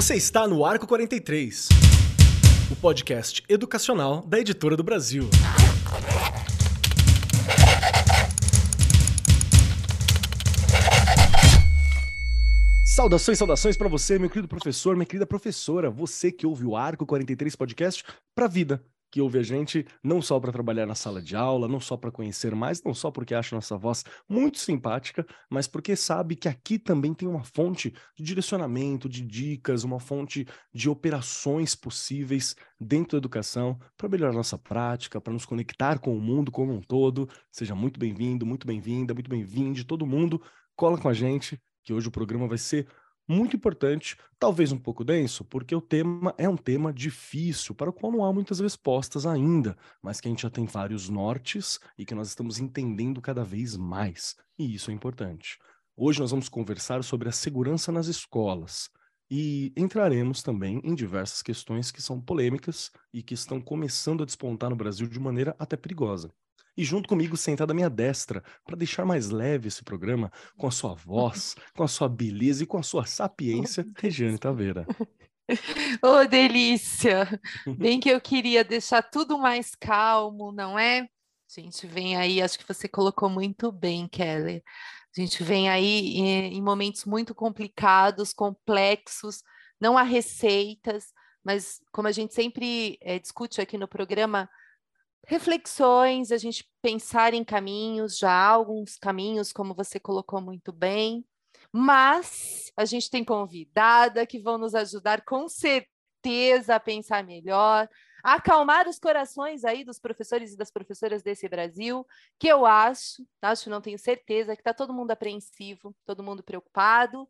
[0.00, 1.68] Você está no Arco 43,
[2.70, 5.28] o podcast educacional da Editora do Brasil.
[12.86, 17.04] Saudações, saudações para você, meu querido professor, minha querida professora, você que ouve o Arco
[17.04, 18.02] 43 podcast
[18.34, 21.80] para vida, que ouve a gente não só para trabalhar na sala de aula, não
[21.80, 26.36] só para conhecer mais, não só porque acha nossa voz muito simpática, mas porque sabe
[26.36, 32.54] que aqui também tem uma fonte de direcionamento, de dicas, uma fonte de operações possíveis
[32.78, 36.80] dentro da educação para melhorar nossa prática, para nos conectar com o mundo como um
[36.80, 37.28] todo.
[37.50, 40.40] Seja muito bem-vindo, muito bem-vinda, muito bem-vinde, todo mundo.
[40.76, 42.86] Cola com a gente, que hoje o programa vai ser
[43.30, 47.92] muito importante, talvez um pouco denso, porque o tema é um tema difícil, para o
[47.92, 52.04] qual não há muitas respostas ainda, mas que a gente já tem vários nortes e
[52.04, 55.58] que nós estamos entendendo cada vez mais, e isso é importante.
[55.96, 58.90] Hoje nós vamos conversar sobre a segurança nas escolas
[59.30, 64.70] e entraremos também em diversas questões que são polêmicas e que estão começando a despontar
[64.70, 66.32] no Brasil de maneira até perigosa.
[66.76, 70.70] E junto comigo, sentada à minha destra, para deixar mais leve esse programa, com a
[70.70, 74.86] sua voz, com a sua beleza e com a sua sapiência, Regiane Taveira.
[76.02, 77.26] Ô, oh, delícia!
[77.76, 81.00] Bem que eu queria deixar tudo mais calmo, não é?
[81.00, 84.62] A gente vem aí, acho que você colocou muito bem, Kelly.
[85.16, 89.42] A gente vem aí em, em momentos muito complicados, complexos,
[89.80, 91.06] não há receitas,
[91.44, 94.48] mas como a gente sempre é, discute aqui no programa,
[95.26, 101.24] reflexões, a gente pensar em caminhos, já há alguns caminhos, como você colocou muito bem,
[101.72, 107.88] mas a gente tem convidada que vão nos ajudar com certeza a pensar melhor,
[108.22, 112.06] a acalmar os corações aí dos professores e das professoras desse Brasil,
[112.38, 117.28] que eu acho, acho, não tenho certeza, que está todo mundo apreensivo, todo mundo preocupado,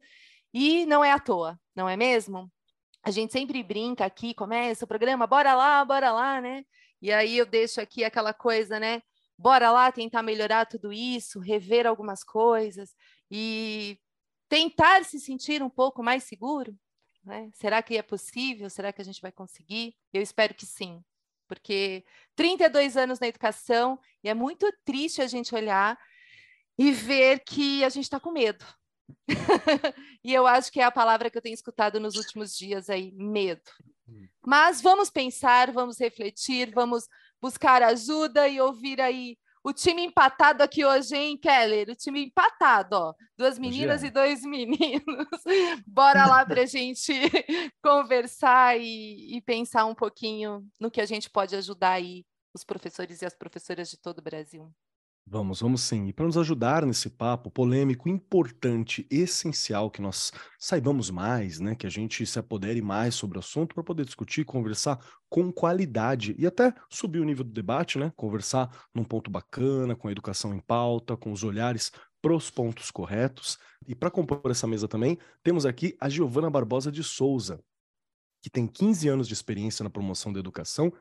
[0.52, 2.50] e não é à toa, não é mesmo?
[3.02, 6.64] A gente sempre brinca aqui, começa o programa, bora lá, bora lá, né?
[7.00, 9.02] E aí eu deixo aqui aquela coisa, né?
[9.38, 12.94] Bora lá tentar melhorar tudo isso, rever algumas coisas
[13.30, 13.98] e
[14.48, 16.76] tentar se sentir um pouco mais seguro.
[17.24, 17.50] Né?
[17.54, 18.68] Será que é possível?
[18.68, 19.94] Será que a gente vai conseguir?
[20.12, 21.02] Eu espero que sim,
[21.48, 22.04] porque
[22.36, 25.98] 32 anos na educação e é muito triste a gente olhar
[26.78, 28.64] e ver que a gente está com medo.
[30.24, 33.12] e eu acho que é a palavra que eu tenho escutado nos últimos dias aí,
[33.12, 33.70] medo.
[34.44, 37.06] Mas vamos pensar, vamos refletir, vamos
[37.40, 41.90] buscar ajuda e ouvir aí o time empatado aqui hoje, hein, Keller?
[41.90, 43.14] O time empatado, ó.
[43.36, 45.28] Duas meninas e dois meninos.
[45.86, 47.12] Bora lá para a gente
[47.82, 53.20] conversar e, e, pensar um pouquinho no que a gente pode ajudar aí os professores
[53.20, 54.72] e as professoras de todo o Brasil.
[55.32, 56.08] Vamos, vamos sim.
[56.08, 61.76] E para nos ajudar nesse papo polêmico, importante, essencial, que nós saibamos mais, né?
[61.76, 64.98] Que a gente se apodere mais sobre o assunto para poder discutir, conversar
[65.28, 68.12] com qualidade e até subir o nível do debate, né?
[68.16, 72.90] Conversar num ponto bacana, com a educação em pauta, com os olhares para os pontos
[72.90, 73.56] corretos.
[73.86, 77.62] E para compor essa mesa também, temos aqui a Giovana Barbosa de Souza,
[78.42, 80.92] que tem 15 anos de experiência na promoção da educação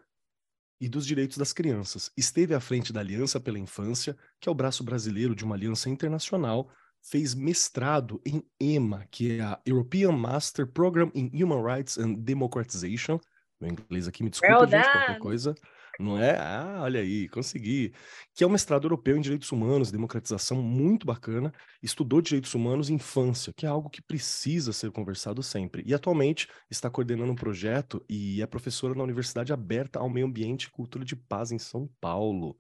[0.80, 2.12] e dos direitos das crianças.
[2.16, 5.90] Esteve à frente da Aliança pela Infância, que é o braço brasileiro de uma aliança
[5.90, 6.70] internacional,
[7.02, 13.20] fez mestrado em EMA, que é a European Master Program in Human Rights and Democratization.
[13.60, 15.56] Meu inglês aqui me desculpa, well gente, qualquer coisa.
[16.00, 16.38] Não é?
[16.40, 17.94] Ah, olha aí, consegui.
[18.34, 21.54] Que é um mestrado europeu em direitos humanos, democratização, muito bacana.
[21.84, 25.84] Estudou direitos humanos em infância, que é algo que precisa ser conversado sempre.
[25.86, 30.64] E atualmente está coordenando um projeto e é professora na Universidade Aberta ao Meio Ambiente
[30.64, 32.58] e Cultura de Paz em São Paulo.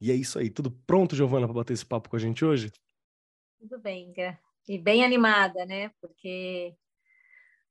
[0.00, 0.48] E é isso aí.
[0.48, 2.72] Tudo pronto, Giovana, para bater esse papo com a gente hoje?
[3.58, 4.14] Tudo bem,
[4.66, 5.90] e bem animada, né?
[6.00, 6.74] Porque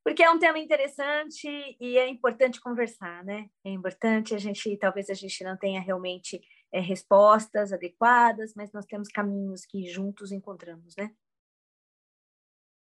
[0.05, 1.47] porque é um tema interessante
[1.81, 3.47] e é importante conversar, né?
[3.65, 6.39] É importante a gente, talvez a gente não tenha realmente
[6.71, 11.09] é, respostas adequadas, mas nós temos caminhos que juntos encontramos, né?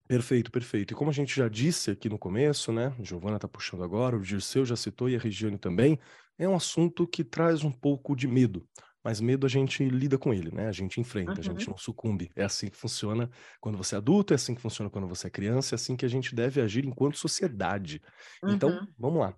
[0.06, 0.92] Perfeito, perfeito.
[0.92, 2.94] E como a gente já disse aqui no começo, né?
[3.00, 5.98] Giovana está puxando agora, o Dirceu já citou e a Regiane também,
[6.38, 8.68] é um assunto que traz um pouco de medo
[9.08, 10.68] mas medo a gente lida com ele, né?
[10.68, 11.38] A gente enfrenta, uhum.
[11.38, 12.30] a gente não sucumbe.
[12.36, 15.30] É assim que funciona quando você é adulto, é assim que funciona quando você é
[15.30, 18.02] criança, é assim que a gente deve agir enquanto sociedade.
[18.44, 18.74] Então, uhum.
[18.76, 19.34] Então, vamos lá.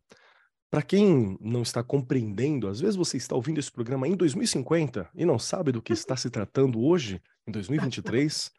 [0.69, 5.25] Para quem não está compreendendo, às vezes você está ouvindo esse programa em 2050 e
[5.25, 8.51] não sabe do que está se tratando hoje, em 2023.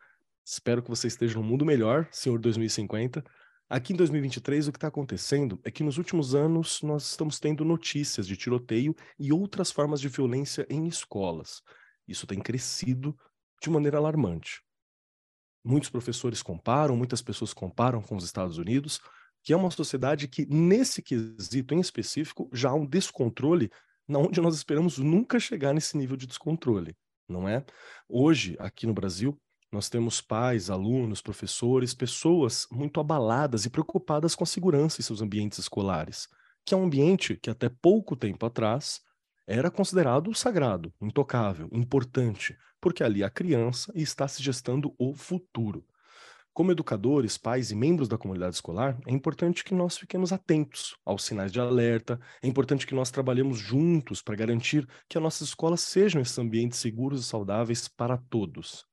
[0.46, 3.22] Espero que você esteja num mundo melhor, senhor 2050.
[3.72, 7.64] Aqui em 2023, o que está acontecendo é que nos últimos anos nós estamos tendo
[7.64, 11.62] notícias de tiroteio e outras formas de violência em escolas.
[12.06, 13.18] Isso tem crescido
[13.64, 14.62] de maneira alarmante.
[15.64, 19.00] Muitos professores comparam, muitas pessoas comparam com os Estados Unidos,
[19.42, 23.72] que é uma sociedade que, nesse quesito em específico, já há um descontrole
[24.06, 26.94] na onde nós esperamos nunca chegar nesse nível de descontrole,
[27.26, 27.64] não é?
[28.10, 29.40] Hoje, aqui no Brasil,
[29.72, 35.22] nós temos pais, alunos, professores, pessoas muito abaladas e preocupadas com a segurança em seus
[35.22, 36.28] ambientes escolares,
[36.66, 39.02] que é um ambiente que até pouco tempo atrás
[39.48, 45.86] era considerado sagrado, intocável, importante, porque ali a criança está se gestando o futuro.
[46.54, 51.24] Como educadores, pais e membros da comunidade escolar, é importante que nós fiquemos atentos aos
[51.24, 55.80] sinais de alerta, é importante que nós trabalhemos juntos para garantir que as nossas escolas
[55.80, 58.91] sejam esses ambientes seguros e saudáveis para todos.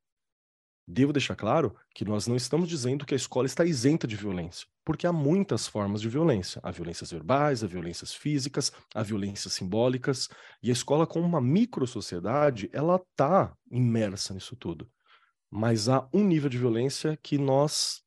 [0.90, 4.66] Devo deixar claro que nós não estamos dizendo que a escola está isenta de violência,
[4.84, 6.60] porque há muitas formas de violência.
[6.64, 10.28] Há violências verbais, há violências físicas, há violências simbólicas,
[10.62, 14.90] e a escola, como uma micro-sociedade, ela está imersa nisso tudo
[15.50, 18.02] mas há um nível de violência que nós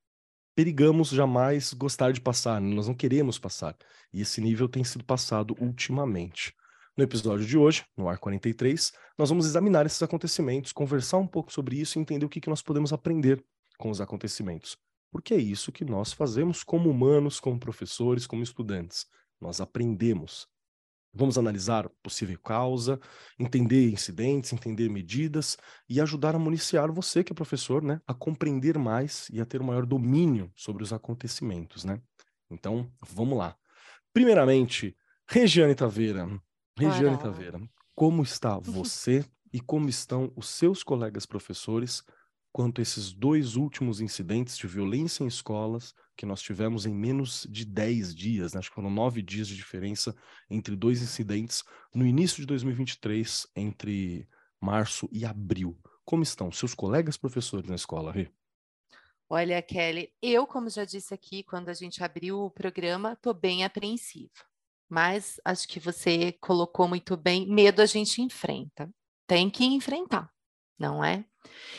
[0.55, 3.75] perigamos jamais gostar de passar, nós não queremos passar.
[4.13, 6.53] E esse nível tem sido passado ultimamente.
[6.97, 11.51] No episódio de hoje, no Ar 43, nós vamos examinar esses acontecimentos, conversar um pouco
[11.51, 13.41] sobre isso e entender o que, que nós podemos aprender
[13.77, 14.77] com os acontecimentos.
[15.09, 19.05] Porque é isso que nós fazemos como humanos, como professores, como estudantes.
[19.39, 20.47] Nós aprendemos.
[21.13, 22.99] Vamos analisar possível causa,
[23.39, 25.57] entender incidentes, entender medidas
[25.87, 29.61] e ajudar a municiar você que é professor, né, a compreender mais e a ter
[29.61, 32.01] um maior domínio sobre os acontecimentos, né?
[32.49, 33.57] Então, vamos lá.
[34.13, 34.95] Primeiramente,
[35.25, 36.27] Regiane Taveira.
[36.77, 37.61] Regiane Taveira,
[37.93, 42.03] como está você e como estão os seus colegas professores
[42.51, 47.47] quanto a esses dois últimos incidentes de violência em escolas que nós tivemos em menos
[47.49, 48.59] de 10 dias, né?
[48.59, 50.15] acho que foram nove dias de diferença
[50.49, 51.63] entre dois incidentes
[51.93, 54.27] no início de 2023, entre
[54.59, 55.77] março e abril.
[56.03, 58.29] Como estão seus colegas professores na escola, Rê?
[59.29, 63.63] Olha, Kelly, eu, como já disse aqui, quando a gente abriu o programa, estou bem
[63.63, 64.50] apreensiva.
[64.91, 68.93] Mas acho que você colocou muito bem, medo a gente enfrenta.
[69.25, 70.29] Tem que enfrentar,
[70.77, 71.23] não é?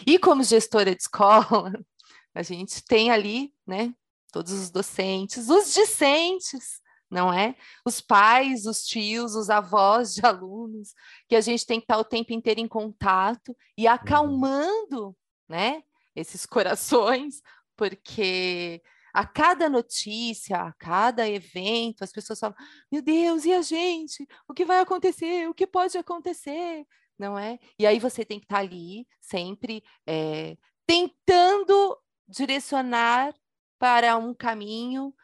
[0.06, 1.74] E como gestora de escola,
[2.34, 3.94] a gente tem ali, né,
[4.32, 6.80] todos os docentes, os discentes,
[7.10, 7.54] não é?
[7.84, 10.94] Os pais, os tios, os avós de alunos,
[11.28, 13.92] que a gente tem que estar o tempo inteiro em contato e uhum.
[13.92, 15.14] acalmando,
[15.46, 15.82] né,
[16.16, 17.42] esses corações,
[17.76, 18.82] porque
[19.12, 22.56] a cada notícia, a cada evento, as pessoas falam:
[22.90, 24.26] meu Deus, e a gente?
[24.48, 25.48] O que vai acontecer?
[25.48, 26.86] O que pode acontecer?
[27.22, 27.58] não é?
[27.78, 30.56] E aí você tem que estar tá ali sempre é,
[30.86, 31.96] tentando
[32.28, 33.34] direcionar
[33.78, 35.14] para um caminho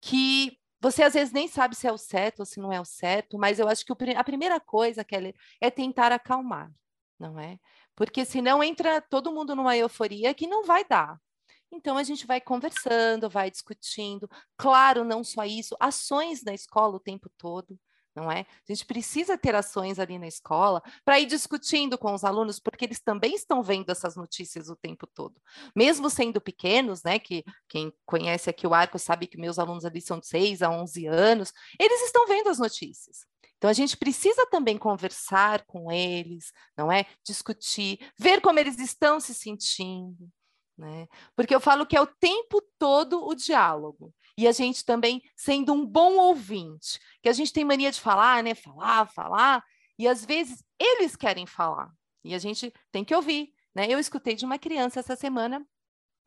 [0.00, 2.84] que você às vezes nem sabe se é o certo ou se não é o
[2.84, 6.70] certo, mas eu acho que a primeira coisa, Kelly, é tentar acalmar,
[7.18, 7.58] não é?
[7.96, 11.20] Porque senão entra todo mundo numa euforia que não vai dar.
[11.70, 14.28] Então a gente vai conversando, vai discutindo.
[14.56, 17.78] Claro, não só isso, ações na escola o tempo todo
[18.18, 18.40] não é?
[18.40, 22.84] A gente precisa ter ações ali na escola para ir discutindo com os alunos, porque
[22.84, 25.40] eles também estão vendo essas notícias o tempo todo.
[25.74, 30.00] Mesmo sendo pequenos, né, que quem conhece aqui o Arco sabe que meus alunos ali
[30.00, 33.24] são de 6 a 11 anos, eles estão vendo as notícias.
[33.56, 37.06] Então a gente precisa também conversar com eles, não é?
[37.24, 40.28] Discutir, ver como eles estão se sentindo,
[40.78, 41.08] né?
[41.34, 45.72] Porque eu falo que é o tempo todo o diálogo e a gente também sendo
[45.72, 48.54] um bom ouvinte, que a gente tem mania de falar, né?
[48.54, 49.64] Falar, falar,
[49.98, 51.90] e às vezes eles querem falar,
[52.22, 53.86] e a gente tem que ouvir, né?
[53.88, 55.66] Eu escutei de uma criança essa semana,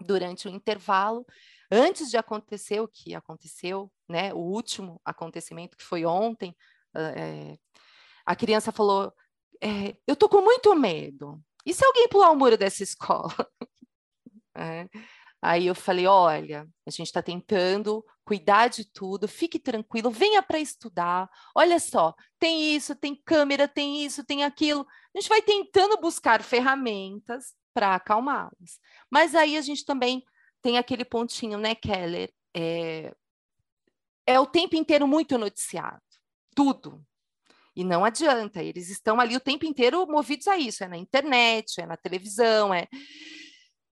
[0.06, 1.26] durante o intervalo,
[1.72, 4.34] antes de acontecer o que aconteceu, né?
[4.34, 6.56] O último acontecimento que foi ontem,
[6.96, 7.58] é,
[8.26, 9.14] a criança falou:
[9.62, 11.42] é, Eu tô com muito medo.
[11.66, 13.34] E se alguém pular o muro dessa escola?
[14.56, 14.88] é.
[15.42, 20.60] Aí eu falei: olha, a gente está tentando cuidar de tudo, fique tranquilo, venha para
[20.60, 21.30] estudar.
[21.56, 24.86] Olha só, tem isso, tem câmera, tem isso, tem aquilo.
[25.16, 28.80] A gente vai tentando buscar ferramentas para acalmá-los.
[29.10, 30.24] Mas aí a gente também
[30.62, 32.32] tem aquele pontinho, né, Keller?
[32.56, 33.14] É,
[34.28, 36.02] é o tempo inteiro muito noticiado,
[36.56, 37.04] tudo.
[37.76, 41.82] E não adianta, eles estão ali o tempo inteiro movidos a isso, é na internet,
[41.82, 42.88] é na televisão, é.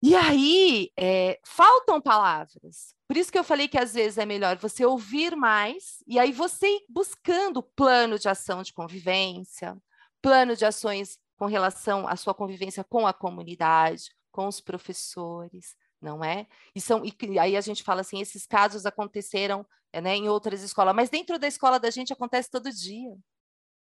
[0.02, 2.96] E aí, é, faltam palavras.
[3.08, 6.32] Por isso que eu falei que às vezes é melhor você ouvir mais e aí
[6.32, 9.78] você ir buscando plano de ação de convivência,
[10.22, 16.24] plano de ações com relação à sua convivência com a comunidade, com os professores, não
[16.24, 16.48] é?
[16.74, 20.96] E, são, e aí a gente fala assim, esses casos aconteceram né, em outras escolas,
[20.96, 23.16] mas dentro da escola da gente acontece todo dia.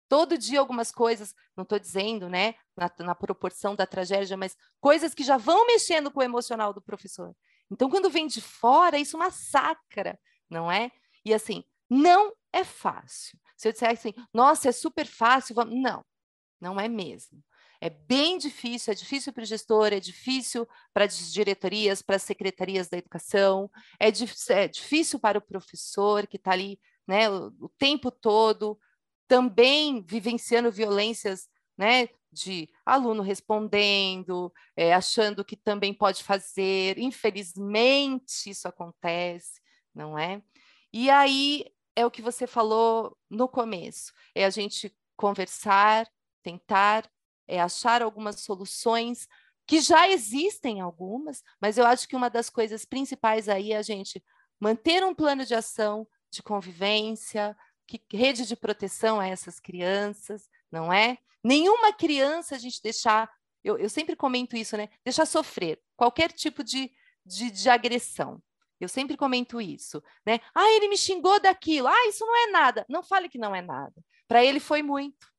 [0.08, 5.14] Todo dia algumas coisas, não estou dizendo, né, na, na, proporção da tragédia, mas coisas
[5.14, 7.34] que já vão mexendo com o emocional do professor.
[7.70, 10.18] Então, quando vem de fora, isso massacra,
[10.48, 10.90] não é?
[11.24, 13.38] E assim, não é fácil.
[13.56, 15.74] Se eu disser assim, nossa, é super fácil, vamos...
[15.74, 16.04] não,
[16.60, 17.42] não é mesmo.
[17.80, 22.22] É bem difícil, é difícil para o gestor, é difícil para as diretorias, para as
[22.22, 23.70] secretarias da educação,
[24.00, 24.08] é,
[24.50, 28.78] é difícil para o professor que está ali né, o, o tempo todo,
[29.26, 36.98] também vivenciando violências né, de aluno respondendo, é, achando que também pode fazer.
[36.98, 39.60] Infelizmente, isso acontece,
[39.94, 40.42] não é?
[40.92, 41.66] E aí
[41.96, 46.08] é o que você falou no começo: é a gente conversar,
[46.42, 47.08] tentar,
[47.46, 49.28] é achar algumas soluções,
[49.66, 53.82] que já existem algumas, mas eu acho que uma das coisas principais aí é a
[53.82, 54.22] gente
[54.60, 60.92] manter um plano de ação de convivência, que rede de proteção a essas crianças, não
[60.92, 61.18] é?
[61.42, 63.30] Nenhuma criança a gente deixar,
[63.62, 64.88] eu, eu sempre comento isso, né?
[65.04, 66.90] Deixar sofrer qualquer tipo de,
[67.24, 68.42] de, de agressão.
[68.80, 70.40] Eu sempre comento isso, né?
[70.54, 71.88] Ah, ele me xingou daquilo.
[71.88, 72.84] Ah, isso não é nada.
[72.88, 73.94] Não fale que não é nada.
[74.26, 75.32] Para ele foi muito.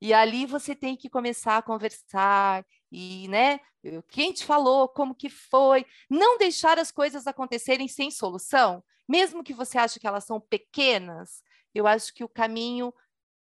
[0.00, 3.60] E ali você tem que começar a conversar e, né,
[4.08, 9.54] quem te falou, como que foi, não deixar as coisas acontecerem sem solução, mesmo que
[9.54, 11.42] você ache que elas são pequenas,
[11.76, 12.92] eu acho que o caminho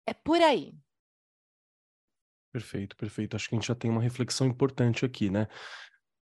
[0.05, 0.73] é por aí.
[2.51, 3.35] Perfeito, perfeito.
[3.35, 5.47] Acho que a gente já tem uma reflexão importante aqui, né?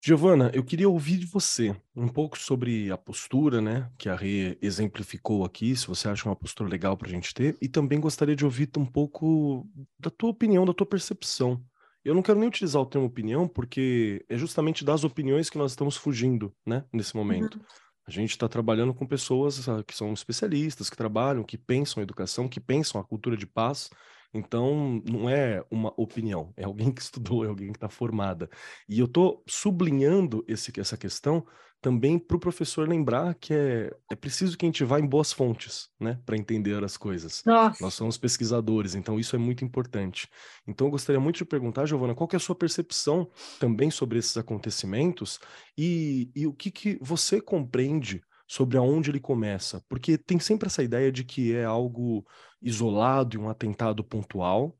[0.04, 4.58] Giovana, eu queria ouvir de você um pouco sobre a postura, né, que a Rê
[4.60, 8.36] exemplificou aqui, se você acha uma postura legal para a gente ter, e também gostaria
[8.36, 9.70] de ouvir um pouco
[10.00, 11.64] da tua opinião, da tua percepção.
[12.04, 15.72] Eu não quero nem utilizar o termo opinião, porque é justamente das opiniões que nós
[15.72, 17.60] estamos fugindo, né, nesse momento.
[17.60, 17.66] Uhum.
[18.12, 22.04] A gente está trabalhando com pessoas ah, que são especialistas, que trabalham, que pensam a
[22.04, 23.90] educação, que pensam a cultura de paz.
[24.34, 28.50] Então, não é uma opinião, é alguém que estudou, é alguém que está formada.
[28.88, 31.46] E eu estou sublinhando esse, essa questão
[31.82, 35.34] também para o professor lembrar que é, é preciso que a gente vá em boas
[35.34, 37.44] fontes, né, para entender as coisas.
[37.44, 37.84] Nossa.
[37.84, 40.30] Nós somos pesquisadores, então isso é muito importante.
[40.68, 44.20] Então eu gostaria muito de perguntar, Giovana, qual que é a sua percepção também sobre
[44.20, 45.40] esses acontecimentos
[45.76, 49.84] e, e o que, que você compreende sobre aonde ele começa?
[49.90, 52.24] Porque tem sempre essa ideia de que é algo
[52.62, 54.78] isolado e um atentado pontual,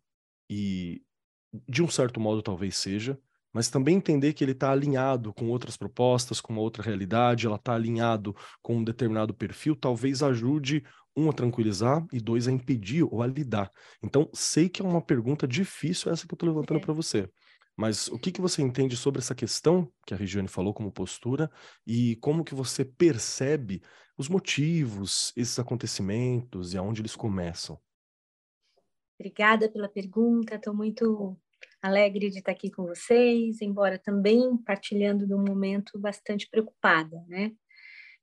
[0.48, 1.02] e
[1.68, 3.20] de um certo modo talvez seja,
[3.54, 7.56] mas também entender que ele está alinhado com outras propostas, com uma outra realidade, ela
[7.56, 10.84] está alinhado com um determinado perfil, talvez ajude
[11.16, 13.72] um a tranquilizar e dois a impedir ou a lidar.
[14.02, 16.82] Então, sei que é uma pergunta difícil essa que eu estou levantando é.
[16.82, 17.30] para você.
[17.76, 21.50] Mas o que, que você entende sobre essa questão que a Regiane falou como postura
[21.86, 23.82] e como que você percebe
[24.18, 27.80] os motivos, esses acontecimentos e aonde eles começam?
[29.20, 31.38] Obrigada pela pergunta, estou muito
[31.82, 37.52] alegre de estar aqui com vocês, embora também partilhando de um momento bastante preocupada, né?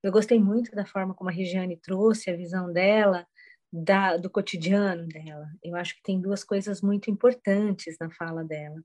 [0.03, 3.27] Eu gostei muito da forma como a Regiane trouxe a visão dela,
[3.73, 5.47] da, do cotidiano dela.
[5.62, 8.81] Eu acho que tem duas coisas muito importantes na fala dela.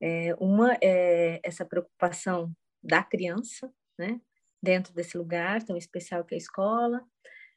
[0.00, 4.20] É, uma é essa preocupação da criança, né?
[4.62, 7.04] Dentro desse lugar tão especial que é a escola.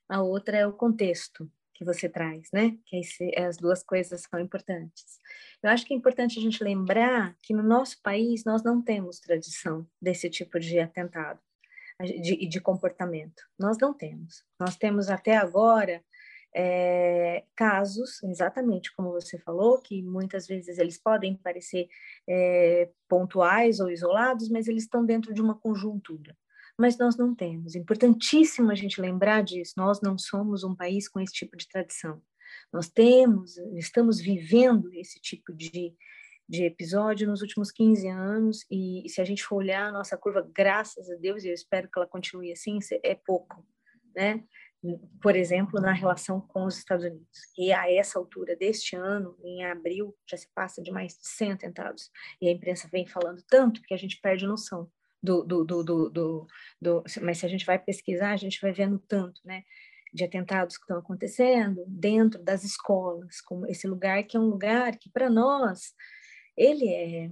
[0.10, 2.76] A outra é o contexto, que você traz, né?
[2.86, 3.02] Que
[3.38, 5.20] as duas coisas são importantes.
[5.62, 9.20] Eu acho que é importante a gente lembrar que no nosso país nós não temos
[9.20, 11.40] tradição desse tipo de atentado,
[12.02, 13.44] de, de comportamento.
[13.60, 14.44] Nós não temos.
[14.60, 16.04] Nós temos até agora
[16.56, 21.88] é, casos, exatamente como você falou, que muitas vezes eles podem parecer
[22.28, 26.36] é, pontuais ou isolados, mas eles estão dentro de uma conjuntura
[26.78, 27.76] mas nós não temos.
[27.76, 29.74] Importantíssimo a gente lembrar disso.
[29.76, 32.22] Nós não somos um país com esse tipo de tradição.
[32.72, 35.94] Nós temos, estamos vivendo esse tipo de,
[36.48, 40.16] de episódio nos últimos 15 anos, e, e se a gente for olhar a nossa
[40.16, 43.66] curva, graças a Deus, e eu espero que ela continue assim, é pouco,
[44.16, 44.44] né?
[45.22, 47.40] Por exemplo, na relação com os Estados Unidos.
[47.58, 51.54] E a essa altura deste ano, em abril, já se passa de mais de 100
[51.54, 52.12] atentados.
[52.40, 54.90] E a imprensa vem falando tanto que a gente perde noção
[55.44, 56.48] do, do, do,
[56.82, 59.64] do, mas se a gente vai pesquisar, a gente vai vendo tanto, né,
[60.14, 64.98] de atentados que estão acontecendo dentro das escolas, como esse lugar que é um lugar
[64.98, 65.94] que para nós
[66.56, 67.30] ele é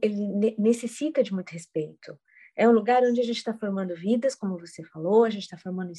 [0.00, 2.16] ele necessita de muito respeito.
[2.56, 5.58] É um lugar onde a gente está formando vidas, como você falou, a gente está
[5.58, 5.92] formando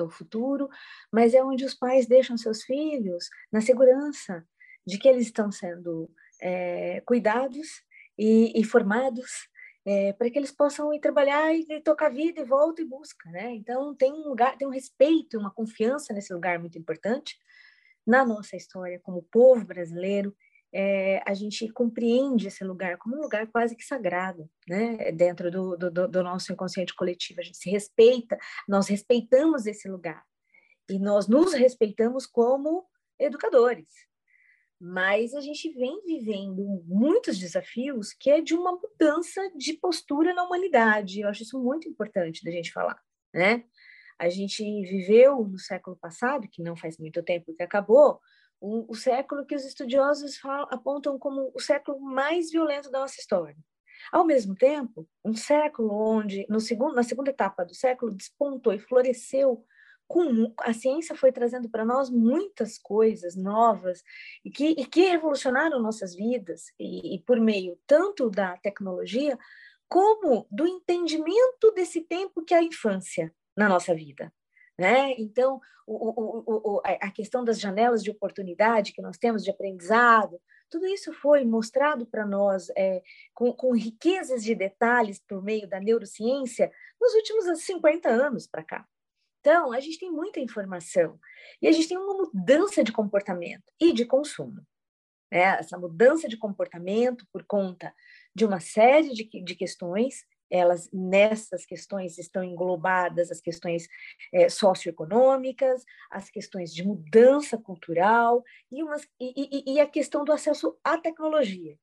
[0.00, 0.68] o futuro,
[1.12, 4.42] mas é onde os pais deixam seus filhos na segurança
[4.86, 7.68] de que eles estão sendo é, cuidados
[8.16, 9.30] e, e formados
[9.86, 13.30] é, para que eles possam ir trabalhar e, e tocar vida e volta e busca,
[13.30, 13.54] né?
[13.54, 17.36] Então tem um lugar, tem um respeito, uma confiança nesse lugar muito importante
[18.06, 20.34] na nossa história como povo brasileiro
[20.72, 25.12] é, a gente compreende esse lugar como um lugar quase que sagrado, né?
[25.12, 30.22] Dentro do, do, do nosso inconsciente coletivo, a gente se respeita, nós respeitamos esse lugar
[30.88, 32.86] e nós nos respeitamos como
[33.18, 33.88] educadores.
[34.80, 40.44] Mas a gente vem vivendo muitos desafios que é de uma mudança de postura na
[40.44, 41.20] humanidade.
[41.20, 43.00] Eu acho isso muito importante da gente falar,
[43.34, 43.64] né?
[44.18, 48.20] A gente viveu no século passado, que não faz muito tempo que acabou,
[48.60, 53.20] o, o século que os estudiosos falam, apontam como o século mais violento da nossa
[53.20, 53.56] história.
[54.12, 58.78] Ao mesmo tempo, um século onde, no segundo, na segunda etapa do século, despontou e
[58.78, 59.64] floresceu
[60.08, 64.02] com a ciência foi trazendo para nós muitas coisas novas
[64.42, 69.38] e que, e que revolucionaram nossas vidas e, e, por meio tanto da tecnologia
[69.86, 74.32] como do entendimento desse tempo que é a infância na nossa vida.
[74.78, 75.14] Né?
[75.18, 80.40] Então, o, o, o, a questão das janelas de oportunidade que nós temos de aprendizado,
[80.70, 83.02] tudo isso foi mostrado para nós é,
[83.34, 88.86] com, com, riquezas de detalhes por meio da neurociência nos últimos 50 anos para cá.
[89.48, 91.18] Então, a gente tem muita informação
[91.62, 94.60] e a gente tem uma mudança de comportamento e de consumo.
[95.32, 95.40] Né?
[95.40, 97.94] Essa mudança de comportamento por conta
[98.34, 103.86] de uma série de, de questões elas nessas questões estão englobadas as questões
[104.32, 110.32] é, socioeconômicas, as questões de mudança cultural e, umas, e, e, e, a questão do
[110.32, 111.78] acesso à tecnologia.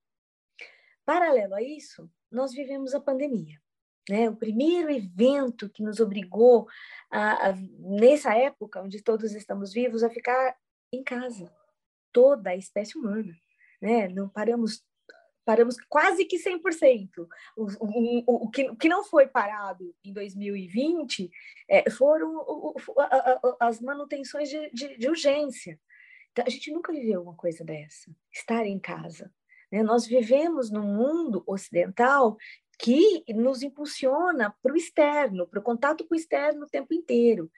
[1.04, 3.60] Paralelo a isso, nós vivemos a pandemia.
[4.10, 4.30] Né?
[4.30, 6.68] O primeiro evento que nos obrigou,
[7.10, 10.56] a, a, nessa época onde todos estamos vivos, a ficar
[10.92, 11.52] em casa,
[12.12, 13.36] toda a espécie humana.
[13.82, 14.08] Né?
[14.10, 14.84] Não paramos
[15.46, 17.28] paramos quase que 100%.
[17.56, 21.30] O, o, o, o, que, o que não foi parado em 2020
[21.70, 25.80] é, foram o, a, a, as manutenções de, de, de, urgência.
[26.32, 29.32] Então, a gente nunca viveu uma coisa dessa, estar em casa.
[29.72, 29.84] Né?
[29.84, 32.36] Nós vivemos num mundo ocidental
[32.80, 37.52] que nos impulsiona para o externo, para o contato com o externo o tempo inteiro.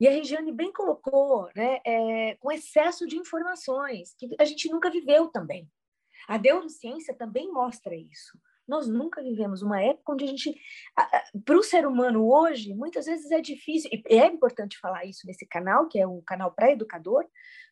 [0.00, 4.90] E a Regiane bem colocou, né, é, com excesso de informações, que a gente nunca
[4.90, 5.68] viveu também.
[6.28, 8.38] A neurociência também mostra isso.
[8.68, 10.54] Nós nunca vivemos uma época onde a gente,
[11.44, 15.46] para o ser humano hoje, muitas vezes é difícil, e é importante falar isso nesse
[15.46, 17.24] canal, que é um canal para educador,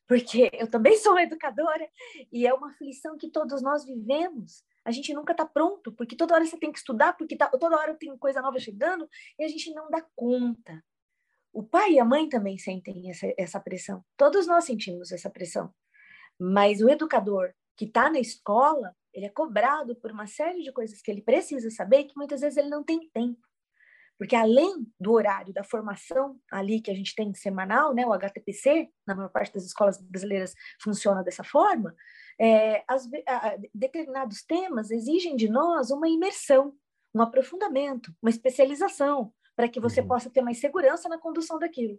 [0.09, 1.87] porque eu também sou educadora,
[2.32, 4.64] e é uma aflição que todos nós vivemos.
[4.85, 7.76] A gente nunca está pronto, porque toda hora você tem que estudar, porque tá, toda
[7.76, 9.06] hora tem coisa nova chegando,
[9.38, 10.82] e a gente não dá conta.
[11.52, 14.04] O pai e a mãe também sentem essa, essa pressão.
[14.16, 15.72] Todos nós sentimos essa pressão.
[16.38, 21.00] Mas o educador, que está na escola, ele é cobrado por uma série de coisas
[21.00, 23.40] que ele precisa saber que muitas vezes ele não tem tempo.
[24.18, 28.90] Porque além do horário da formação ali que a gente tem semanal, né, o HTPC,
[29.07, 30.52] na maior parte das escolas brasileiras
[30.83, 31.94] funciona dessa forma,
[32.38, 36.74] é, as, a, determinados temas exigem de nós uma imersão,
[37.14, 40.09] um aprofundamento, uma especialização, para que você uhum.
[40.09, 41.98] possa ter mais segurança na condução daquilo.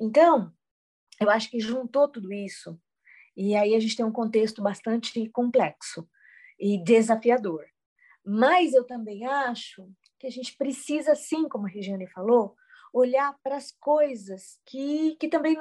[0.00, 0.50] Então,
[1.20, 2.80] eu acho que juntou tudo isso
[3.36, 6.08] e aí a gente tem um contexto bastante complexo
[6.58, 7.64] e desafiador.
[8.24, 9.88] Mas eu também acho
[10.18, 12.56] que a gente precisa, sim, como a Regiane falou,
[12.92, 15.56] olhar para as coisas que, que também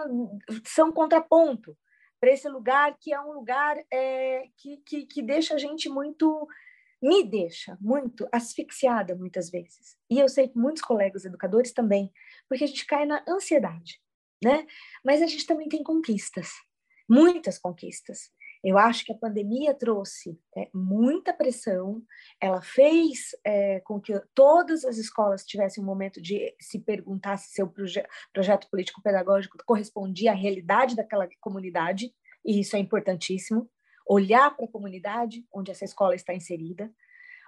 [0.66, 1.78] são contraponto
[2.20, 6.48] para esse lugar que é um lugar é, que, que, que deixa a gente muito
[7.02, 9.98] me deixa muito asfixiada muitas vezes.
[10.10, 12.12] E eu sei que muitos colegas educadores também,
[12.48, 14.02] porque a gente cai na ansiedade,
[14.44, 14.66] né?
[15.04, 16.50] Mas a gente também tem conquistas
[17.08, 18.32] muitas conquistas.
[18.66, 22.02] Eu acho que a pandemia trouxe é, muita pressão,
[22.42, 27.54] ela fez é, com que todas as escolas tivessem um momento de se perguntar se
[27.54, 32.12] seu proje projeto político-pedagógico correspondia à realidade daquela comunidade,
[32.44, 33.70] e isso é importantíssimo,
[34.08, 36.92] olhar para a comunidade onde essa escola está inserida,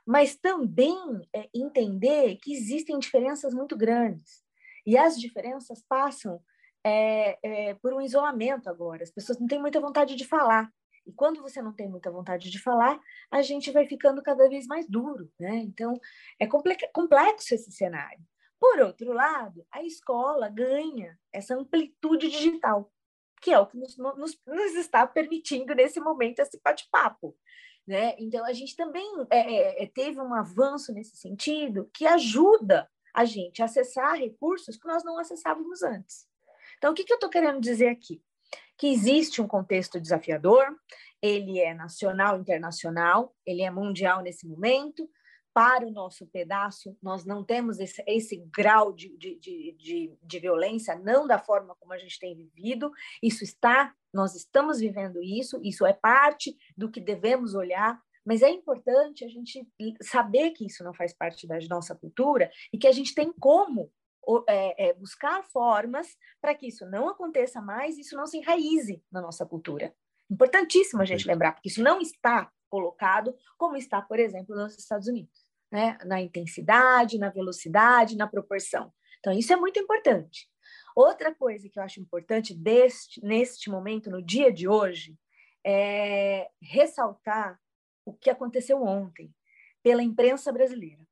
[0.06, 0.96] mas também
[1.34, 4.44] é, entender que existem diferenças muito grandes,
[4.86, 6.40] e as diferenças passam
[6.84, 9.02] é, é, por um isolamento agora.
[9.02, 10.72] As pessoas não têm muita vontade de falar.
[11.08, 13.00] E quando você não tem muita vontade de falar,
[13.32, 15.56] a gente vai ficando cada vez mais duro, né?
[15.56, 15.98] Então,
[16.38, 18.20] é complexo esse cenário.
[18.60, 22.92] Por outro lado, a escola ganha essa amplitude digital,
[23.42, 27.38] que é o que nos, nos, nos está permitindo nesse momento esse bate-papo.
[27.88, 28.16] Né?
[28.20, 33.24] Então, a gente também é, é, é, teve um avanço nesse sentido que ajuda a
[33.24, 36.28] gente a acessar recursos que nós não acessávamos antes.
[36.78, 38.22] Então, o que, que eu estou querendo dizer aqui?
[38.78, 40.66] Que existe um contexto desafiador,
[41.22, 45.10] ele é nacional, internacional, ele é mundial nesse momento,
[45.58, 50.94] para o nosso pedaço, nós não temos esse, esse grau de, de, de, de, violência,
[51.00, 52.92] não da forma como a gente tem vivido.
[53.24, 58.52] Isso está, nós estamos vivendo isso, isso é parte do que devemos olhar, mas é
[58.52, 59.68] importante a gente
[60.00, 63.92] saber que isso não faz parte da nossa cultura e que a gente tem como
[64.48, 69.22] é, é, buscar formas para que isso não aconteça mais, isso não se enraize na
[69.22, 69.94] nossa cultura.
[70.30, 75.08] Importantíssimo a gente lembrar, porque isso não está colocado como está, por exemplo, nos Estados
[75.08, 75.98] Unidos né?
[76.06, 78.94] na intensidade, na velocidade, na proporção.
[79.20, 80.50] Então, isso é muito importante.
[80.96, 85.18] Outra coisa que eu acho importante deste, neste momento, no dia de hoje,
[85.66, 87.60] é ressaltar
[88.06, 89.34] o que aconteceu ontem
[89.84, 91.06] pela imprensa brasileira.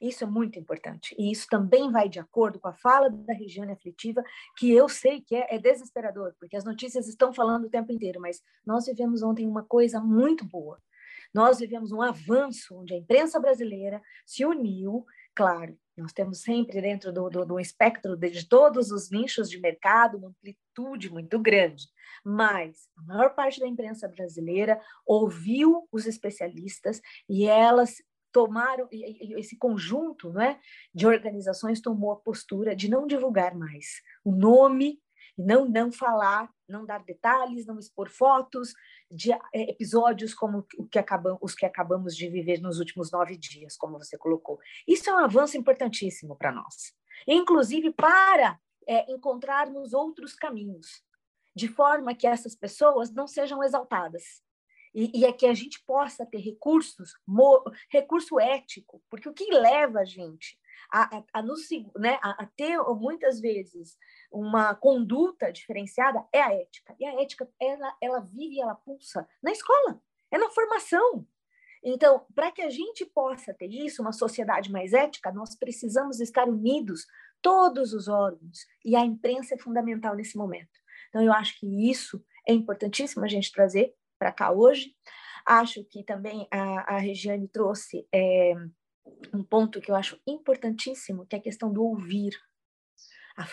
[0.00, 1.14] Isso é muito importante.
[1.18, 4.22] E isso também vai de acordo com a fala da região aflitiva,
[4.56, 8.20] que eu sei que é, é, desesperador, porque as notícias estão falando o tempo inteiro,
[8.20, 10.80] mas nós vivemos ontem uma coisa muito boa.
[11.34, 17.12] Nós vivemos um avanço onde a imprensa brasileira se uniu, claro, nós temos sempre dentro
[17.12, 21.84] do, do, do espectro de todos os nichos de mercado uma amplitude muito grande,
[22.24, 30.32] mas a maior parte da imprensa brasileira ouviu os especialistas e elas tomaram esse conjunto
[30.32, 30.58] não é,
[30.94, 35.00] de organizações tomou a postura de não divulgar mais o nome
[35.40, 38.72] não não falar, não dar detalhes, não expor fotos
[39.10, 39.38] de é,
[39.70, 43.98] episódios como o que acabam, os que acabamos de viver nos últimos nove dias, como
[43.98, 44.58] você colocou.
[44.86, 46.94] Isso é um avanço importantíssimo para nós,
[47.26, 51.02] inclusive para é, encontrarmos outros caminhos,
[51.56, 54.42] de forma que essas pessoas não sejam exaltadas.
[54.94, 59.52] E, e é que a gente possa ter recursos, mo, recurso ético, porque o que
[59.52, 60.58] leva a gente
[60.92, 63.96] a, a, a, nos, né, a, ter muitas vezes
[64.30, 66.94] uma conduta diferenciada é a ética.
[66.98, 70.00] E a ética, ela, ela vive e ela pulsa na escola,
[70.30, 71.26] é na formação.
[71.82, 76.46] Então, para que a gente possa ter isso, uma sociedade mais ética, nós precisamos estar
[76.46, 77.06] unidos,
[77.40, 80.78] todos os órgãos, e a imprensa é fundamental nesse momento.
[81.08, 84.94] Então, eu acho que isso é importantíssimo a gente trazer para cá hoje.
[85.46, 88.54] Acho que também a, a Regiane trouxe é,
[89.32, 92.38] um ponto que eu acho importantíssimo, que é a questão do ouvir.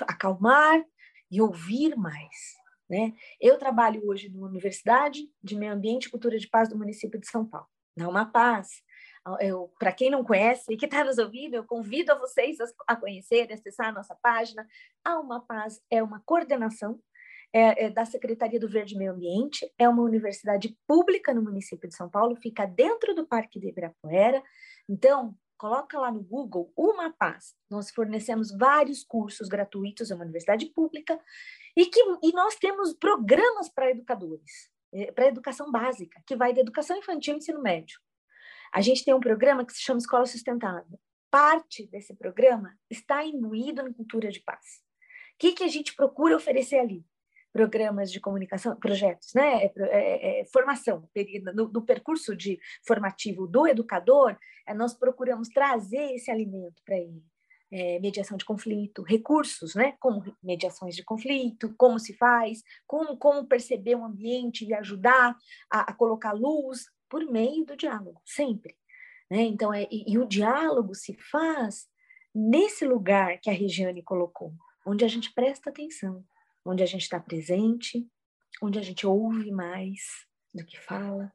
[0.01, 0.83] Acalmar
[1.31, 2.57] e ouvir mais.
[2.89, 3.13] Né?
[3.39, 7.27] Eu trabalho hoje na Universidade de Meio Ambiente e Cultura de Paz do município de
[7.27, 8.67] São Paulo, na Uma Paz.
[9.77, 12.95] Para quem não conhece e que está nos ouvindo, eu convido a vocês a, a
[12.95, 14.65] conhecer, a acessar a nossa página.
[15.03, 16.99] A Uma Paz é uma coordenação
[17.53, 21.87] é, é da Secretaria do Verde e Meio Ambiente, é uma universidade pública no município
[21.87, 24.43] de São Paulo, fica dentro do Parque de Ibirapuera.
[24.87, 27.55] Então, coloca lá no Google Uma Paz.
[27.69, 31.19] Nós fornecemos vários cursos gratuitos, é uma universidade pública,
[31.75, 36.61] e, que, e nós temos programas para educadores, é, para educação básica, que vai da
[36.61, 37.99] educação infantil e ensino médio.
[38.73, 40.99] A gente tem um programa que se chama Escola Sustentável.
[41.31, 44.81] Parte desse programa está imbuído na cultura de paz.
[45.33, 47.05] O que, que a gente procura oferecer ali?
[47.57, 49.63] Programas de comunicação, projetos, né?
[49.63, 51.09] É, é, é, formação,
[51.55, 57.23] no, no, percurso de formativo do educador, é, nós procuramos trazer esse alimento para ele.
[57.71, 59.95] É, mediação de conflito, recursos, né?
[59.99, 65.35] Como mediações de conflito, como se faz, como, como perceber o ambiente e ajudar
[65.69, 68.75] a, a colocar luz por meio do diálogo, sempre.
[69.31, 69.41] Né?
[69.41, 71.87] Então, é, e, e o diálogo se faz
[72.33, 74.53] nesse lugar que a Regiane colocou,
[74.85, 76.23] onde a gente presta atenção,
[76.67, 78.05] onde a gente está presente,
[78.61, 81.31] onde a gente ouve mais do que fala,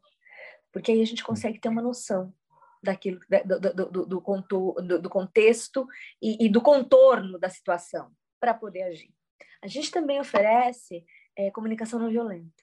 [0.72, 2.34] porque aí a gente consegue ter uma noção
[2.82, 5.86] daquilo do, do, do, do, do contexto
[6.20, 9.14] e, e, do contorno da situação para poder agir.
[9.62, 11.04] A gente também oferece
[11.36, 12.62] é, comunicação não violenta.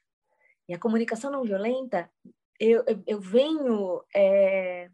[0.67, 2.12] E a comunicação não violenta,
[2.60, 4.91] eu, eu, eu venho é,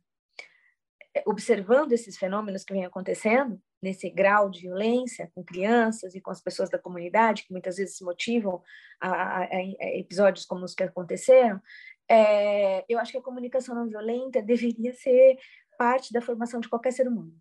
[1.26, 6.42] observando esses fenômenos que vêm acontecendo nesse grau de violência com crianças e com as
[6.42, 8.64] pessoas da comunidade, que muitas vezes se motivam
[9.00, 11.62] a, a, a episódios como os que aconteceram,
[12.10, 15.38] é, eu acho que a comunicação não violenta deveria ser
[15.78, 17.36] parte da formação de qualquer ser humano,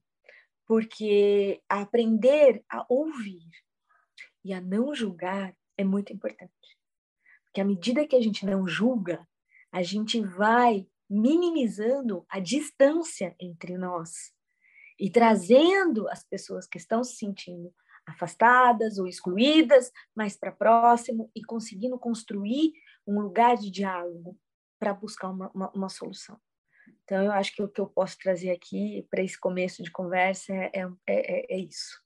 [0.66, 3.48] porque aprender a ouvir
[4.44, 6.52] e a não julgar é muito importante.
[7.46, 9.26] Porque à medida que a gente não julga,
[9.72, 14.34] a gente vai minimizando a distância entre nós
[14.98, 17.72] e trazendo as pessoas que estão se sentindo
[18.06, 22.72] afastadas ou excluídas mais para próximo e conseguindo construir
[23.06, 24.38] um lugar de diálogo
[24.78, 26.38] para buscar uma, uma, uma, solução.
[27.04, 30.52] Então, eu acho que o que eu posso trazer aqui para esse começo de conversa
[30.52, 32.03] é, é, é, é isso.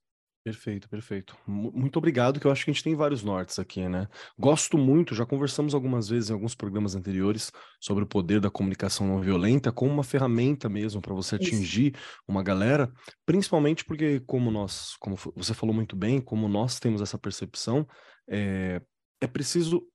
[0.49, 1.37] Perfeito, perfeito.
[1.47, 4.09] Muito obrigado, que eu acho que a gente tem vários nortes aqui, né?
[4.39, 9.07] Gosto muito, já conversamos algumas vezes em alguns programas anteriores sobre o poder da comunicação
[9.07, 12.23] não violenta como uma ferramenta mesmo para você atingir Isso.
[12.27, 12.91] uma galera,
[13.27, 17.87] principalmente porque, como nós, como você falou muito bem, como nós temos essa percepção,
[18.27, 18.81] é,
[19.21, 19.87] é preciso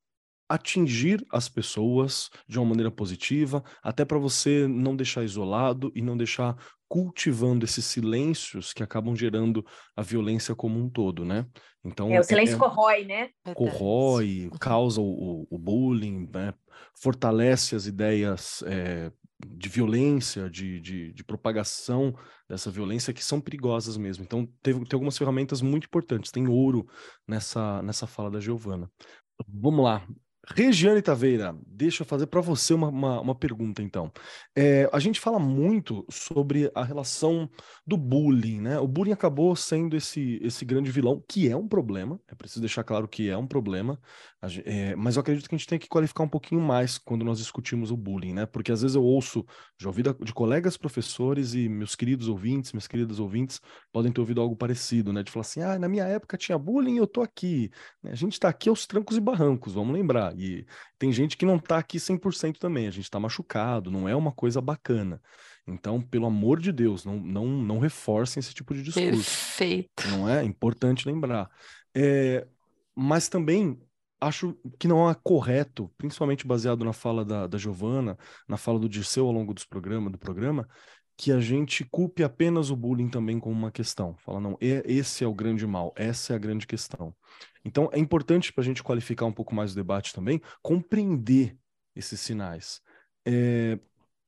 [0.47, 6.15] atingir as pessoas de uma maneira positiva, até para você não deixar isolado e não
[6.15, 6.55] deixar
[6.93, 11.43] cultivando esses silêncios que acabam gerando a violência como um todo, né?
[11.84, 13.29] Então é o silêncio é, corrói, né?
[13.56, 16.53] Corrói, causa o, o bullying, né?
[17.01, 19.12] fortalece as ideias é,
[19.43, 22.15] de violência, de, de, de, propagação
[22.47, 24.23] dessa violência que são perigosas mesmo.
[24.23, 26.32] Então teve, tem algumas ferramentas muito importantes.
[26.32, 26.88] Tem ouro
[27.27, 28.88] nessa nessa fala da Giovana.
[29.47, 30.08] Vamos lá.
[30.45, 34.12] Regiane Taveira, deixa eu fazer para você uma, uma, uma, pergunta, então.
[34.53, 37.49] É, a gente fala muito sobre a relação
[37.88, 38.77] do bullying, né?
[38.77, 42.84] O bullying acabou sendo esse, esse grande vilão, que é um problema, é preciso deixar
[42.84, 43.97] claro que é um problema,
[44.65, 47.38] é, mas eu acredito que a gente tem que qualificar um pouquinho mais quando nós
[47.38, 48.45] discutimos o bullying, né?
[48.45, 49.45] Porque às vezes eu ouço,
[49.79, 53.62] já ouvi de colegas professores e meus queridos ouvintes, minhas queridas ouvintes,
[53.93, 55.23] podem ter ouvido algo parecido, né?
[55.23, 57.71] De falar assim, ah, na minha época tinha bullying e eu tô aqui.
[58.03, 60.32] A gente tá aqui aos trancos e barrancos, vamos lembrar.
[60.37, 60.65] E
[60.97, 64.31] tem gente que não está aqui 100% também, a gente está machucado, não é uma
[64.31, 65.21] coisa bacana.
[65.65, 69.11] Então, pelo amor de Deus, não, não, não reforcem esse tipo de discurso.
[69.11, 70.07] Perfeito.
[70.09, 70.43] Não é?
[70.43, 71.49] Importante lembrar.
[71.95, 72.45] É,
[72.95, 73.79] mas também
[74.19, 78.17] acho que não é correto, principalmente baseado na fala da, da Giovana,
[78.47, 80.67] na fala do Dirceu ao longo dos programa, do programa,
[81.15, 84.15] que a gente culpe apenas o bullying também como uma questão.
[84.17, 87.15] Fala, não, esse é o grande mal, essa é a grande questão.
[87.63, 91.58] Então, é importante para a gente qualificar um pouco mais o debate também, compreender
[91.95, 92.82] esses sinais.
[93.26, 93.80] É,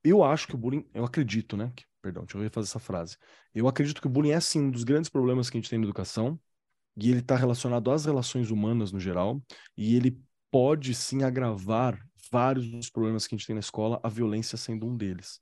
[0.04, 1.72] eu acho que o bullying, eu acredito, né?
[1.76, 3.18] Que, perdão, deixa eu refazer essa frase.
[3.54, 5.80] Eu acredito que o bullying é, sim, um dos grandes problemas que a gente tem
[5.80, 6.40] na educação,
[6.96, 9.42] e ele está relacionado às relações humanas no geral,
[9.76, 10.22] e ele
[10.52, 12.00] pode, sim, agravar
[12.32, 15.42] vários dos problemas que a gente tem na escola, a violência sendo um deles.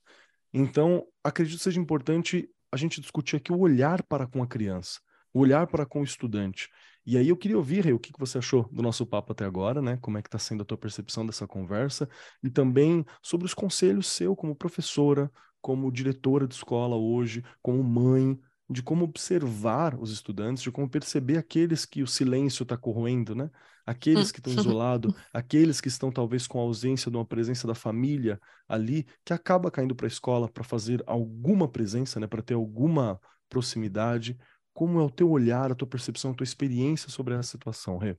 [0.54, 5.00] Então, acredito que seja importante a gente discutir aqui o olhar para com a criança,
[5.34, 6.70] o olhar para com o estudante.
[7.06, 9.82] E aí eu queria ouvir, Rei, o que você achou do nosso papo até agora,
[9.82, 9.98] né?
[10.02, 12.08] Como é que está sendo a tua percepção dessa conversa
[12.42, 15.30] e também sobre os conselhos seu como professora,
[15.62, 18.40] como diretora de escola hoje, como mãe,
[18.70, 23.50] de como observar os estudantes, de como perceber aqueles que o silêncio está corroendo, né?
[23.86, 27.76] Aqueles que estão isolados, aqueles que estão talvez com a ausência de uma presença da
[27.76, 32.28] família ali, que acaba caindo para a escola para fazer alguma presença, né?
[32.28, 33.20] Para ter alguma
[33.50, 34.38] proximidade.
[34.74, 38.18] Como é o teu olhar, a tua percepção, a tua experiência sobre essa situação, Rê?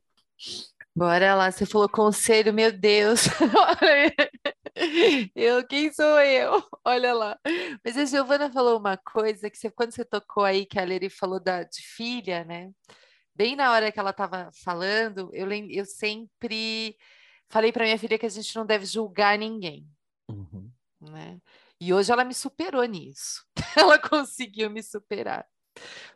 [0.97, 3.25] Bora lá, você falou conselho, meu Deus.
[5.35, 6.63] eu, quem sou eu?
[6.85, 7.37] Olha lá.
[7.85, 11.11] Mas a Giovana falou uma coisa que você, quando você tocou aí, que a Leri
[11.11, 12.71] falou da, de filha, né?
[13.35, 16.97] Bem na hora que ela estava falando, eu, eu sempre
[17.49, 19.89] falei para minha filha que a gente não deve julgar ninguém.
[20.29, 20.71] Uhum.
[21.01, 21.41] Né?
[21.81, 23.45] E hoje ela me superou nisso.
[23.77, 25.47] ela conseguiu me superar.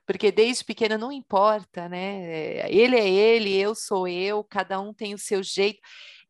[0.06, 2.70] Porque desde pequena não importa, né?
[2.70, 5.80] Ele é ele, eu sou eu, cada um tem o seu jeito.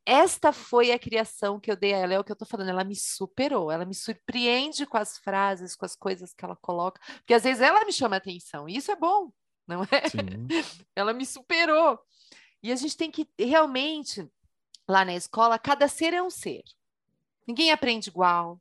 [0.07, 2.71] Esta foi a criação que eu dei a ela, é o que eu tô falando,
[2.71, 6.99] ela me superou, ela me surpreende com as frases, com as coisas que ela coloca,
[7.19, 9.31] porque às vezes ela me chama atenção, e isso é bom,
[9.69, 9.87] não é?
[10.97, 12.01] ela me superou.
[12.63, 14.29] E a gente tem que realmente,
[14.89, 16.65] lá na escola, cada ser é um ser.
[17.47, 18.61] Ninguém aprende igual,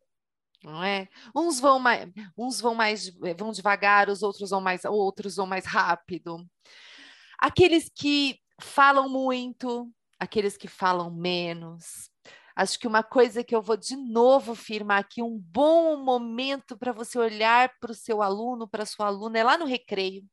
[0.64, 1.08] não é?
[1.36, 5.66] Uns vão mais, uns vão mais vão devagar, os outros vão mais, outros vão mais
[5.66, 6.46] rápido.
[7.40, 12.12] Aqueles que falam muito, aqueles que falam menos.
[12.56, 16.92] Acho que uma coisa que eu vou de novo afirmar aqui, um bom momento para
[16.92, 20.26] você olhar para o seu aluno, para a sua aluna, é lá no recreio.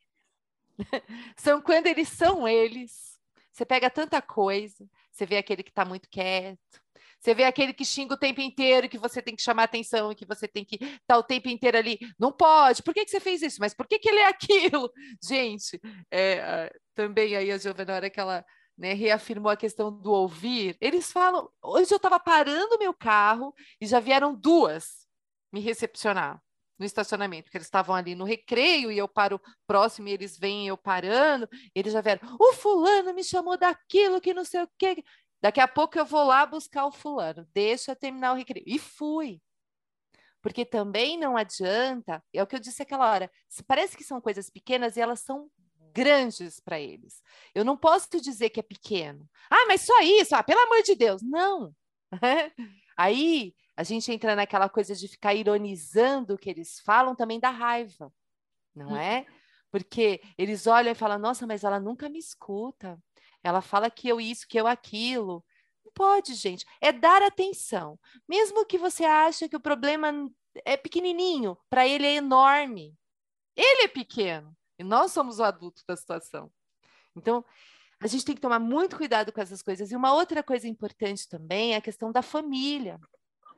[1.37, 3.18] são quando eles são eles.
[3.52, 6.82] Você pega tanta coisa, você vê aquele que está muito quieto,
[7.20, 10.26] você vê aquele que xinga o tempo inteiro, que você tem que chamar atenção, que
[10.26, 11.98] você tem que estar tá o tempo inteiro ali.
[12.18, 13.56] Não pode, por que, que você fez isso?
[13.60, 14.92] Mas por que, que ele é aquilo?
[15.24, 18.44] Gente, é, também aí a Giovana, na hora que ela
[18.76, 21.48] né, reafirmou a questão do ouvir, eles falam.
[21.62, 25.06] Hoje eu estava parando meu carro e já vieram duas
[25.50, 26.43] me recepcionar
[26.78, 30.66] no estacionamento, porque eles estavam ali no recreio e eu paro próximo e eles vêm
[30.66, 35.02] eu parando, eles já vieram, o fulano me chamou daquilo que não sei o quê.
[35.40, 38.64] Daqui a pouco eu vou lá buscar o fulano, deixa eu terminar o recreio.
[38.66, 39.40] E fui.
[40.40, 43.30] Porque também não adianta, é o que eu disse aquela hora,
[43.66, 45.50] parece que são coisas pequenas e elas são
[45.94, 47.22] grandes para eles.
[47.54, 49.28] Eu não posso te dizer que é pequeno.
[49.50, 51.22] Ah, mas só isso, ah, pelo amor de Deus.
[51.22, 51.74] Não.
[52.96, 57.50] Aí a gente entra naquela coisa de ficar ironizando o que eles falam também da
[57.50, 58.12] raiva,
[58.74, 59.26] não é?
[59.70, 62.98] Porque eles olham e falam: nossa, mas ela nunca me escuta.
[63.42, 65.44] Ela fala que eu isso, que eu aquilo.
[65.84, 66.64] Não pode, gente.
[66.80, 67.98] É dar atenção.
[68.28, 70.30] Mesmo que você ache que o problema
[70.64, 72.96] é pequenininho, para ele é enorme.
[73.56, 76.50] Ele é pequeno e nós somos o adulto da situação.
[77.16, 77.44] Então,
[78.00, 79.90] a gente tem que tomar muito cuidado com essas coisas.
[79.90, 83.00] E uma outra coisa importante também é a questão da família.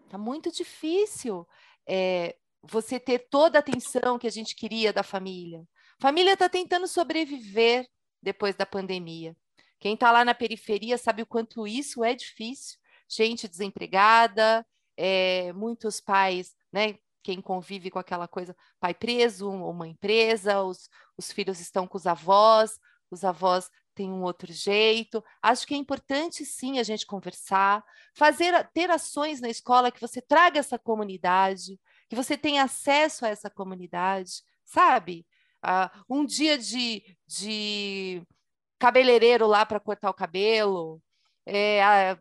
[0.06, 1.46] Está muito difícil
[1.86, 5.66] é, você ter toda a atenção que a gente queria da família.
[6.00, 7.86] Família está tentando sobreviver
[8.22, 9.36] depois da pandemia.
[9.80, 12.78] Quem está lá na periferia sabe o quanto isso é difícil.
[13.08, 14.66] Gente desempregada,
[14.96, 16.98] é, muitos pais, né?
[17.22, 20.88] Quem convive com aquela coisa, pai preso, uma empresa, os,
[21.18, 22.78] os filhos estão com os avós,
[23.10, 25.24] os avós têm um outro jeito.
[25.42, 27.82] Acho que é importante sim a gente conversar,
[28.14, 33.28] fazer ter ações na escola que você traga essa comunidade, que você tenha acesso a
[33.28, 35.26] essa comunidade, sabe?
[35.64, 38.22] Uh, um dia de, de
[38.78, 41.02] cabeleireiro lá para cortar o cabelo,
[41.46, 42.16] é,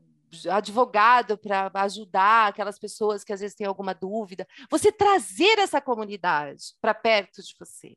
[0.49, 4.47] advogado para ajudar aquelas pessoas que às vezes têm alguma dúvida.
[4.71, 7.95] Você trazer essa comunidade para perto de você.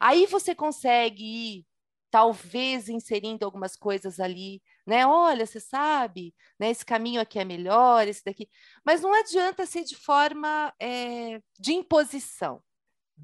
[0.00, 1.66] Aí você consegue ir,
[2.10, 5.06] talvez, inserindo algumas coisas ali, né?
[5.06, 6.70] Olha, você sabe, né?
[6.70, 8.48] Esse caminho aqui é melhor, esse daqui.
[8.84, 12.62] Mas não adianta ser de forma é, de imposição.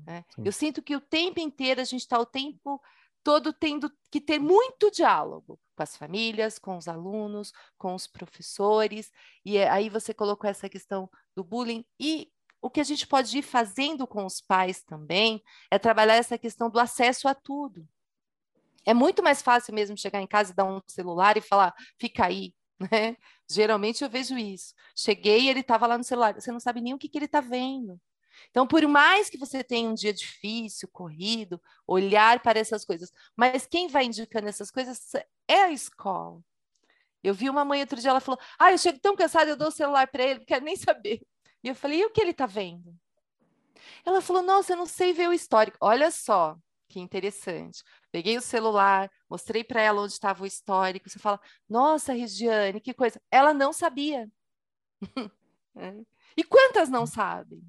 [0.07, 0.25] Né?
[0.45, 2.81] Eu sinto que o tempo inteiro a gente está o tempo
[3.23, 9.11] todo tendo que ter muito diálogo com as famílias, com os alunos, com os professores,
[9.45, 13.37] e é, aí você colocou essa questão do bullying e o que a gente pode
[13.37, 17.87] ir fazendo com os pais também é trabalhar essa questão do acesso a tudo.
[18.87, 22.27] É muito mais fácil mesmo chegar em casa e dar um celular e falar, fica
[22.27, 22.55] aí,
[22.91, 23.17] né?
[23.51, 24.75] Geralmente eu vejo isso.
[24.97, 27.27] Cheguei e ele estava lá no celular, você não sabe nem o que, que ele
[27.27, 28.01] está vendo.
[28.51, 33.67] Então, por mais que você tenha um dia difícil, corrido, olhar para essas coisas, mas
[33.67, 35.01] quem vai indicando essas coisas
[35.49, 36.41] é a escola.
[37.23, 39.69] Eu vi uma mãe outro dia, ela falou: Ah, eu chego tão cansada, eu dou
[39.69, 41.23] o celular para ele, não quero nem saber.
[41.63, 42.95] E eu falei: E o que ele está vendo?
[44.05, 45.79] Ela falou: Nossa, eu não sei ver o histórico.
[45.81, 46.57] Olha só,
[46.89, 47.83] que interessante.
[48.11, 51.09] Peguei o celular, mostrei para ela onde estava o histórico.
[51.09, 53.21] Você fala: Nossa, Regiane, que coisa.
[53.31, 54.31] Ela não sabia.
[55.77, 55.93] É.
[56.37, 57.61] e quantas não sabem?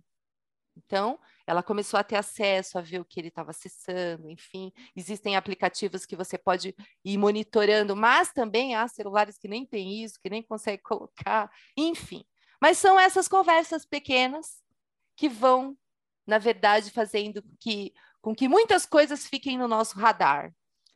[0.77, 5.35] Então, ela começou a ter acesso a ver o que ele estava acessando, enfim, existem
[5.35, 10.29] aplicativos que você pode ir monitorando, mas também há celulares que nem tem isso, que
[10.29, 12.25] nem consegue colocar, enfim.
[12.61, 14.61] Mas são essas conversas pequenas
[15.15, 15.77] que vão,
[16.27, 17.93] na verdade, fazendo que,
[18.25, 20.51] com que muitas coisas fiquem no nosso radar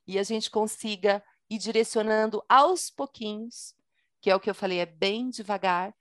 [0.07, 3.75] e a gente consiga ir direcionando aos pouquinhos,
[4.19, 5.93] que é o que eu falei, é bem devagar,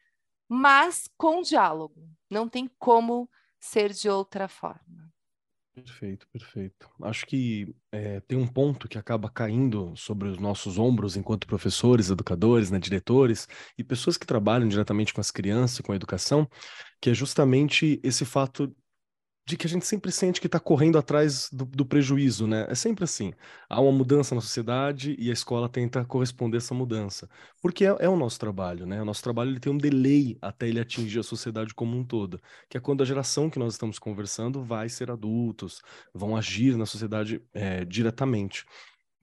[0.49, 2.09] mas com diálogo.
[2.31, 3.29] Não tem como
[3.61, 5.13] ser de outra forma.
[5.75, 6.89] Perfeito, perfeito.
[7.03, 12.09] Acho que é, tem um ponto que acaba caindo sobre os nossos ombros enquanto professores,
[12.09, 16.49] educadores, né, diretores e pessoas que trabalham diretamente com as crianças, com a educação,
[17.03, 18.75] que é justamente esse fato
[19.49, 22.67] de que a gente sempre sente que está correndo atrás do, do, prejuízo, né?
[22.69, 23.33] É sempre assim.
[23.67, 27.31] Há uma mudança na sociedade e a escola tenta corresponder a essa mudança.
[27.63, 29.01] Porque é, é, o nosso trabalho, né?
[29.01, 32.39] O nosso trabalho ele tem um delay até ele atingir a sociedade como um todo,
[32.69, 35.81] que é quando a geração que nós estamos conversando vai ser adultos,
[36.13, 38.67] vão agir na sociedade é, diretamente.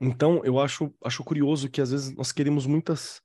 [0.01, 3.21] Então, eu acho, acho curioso que às vezes nós queremos muitas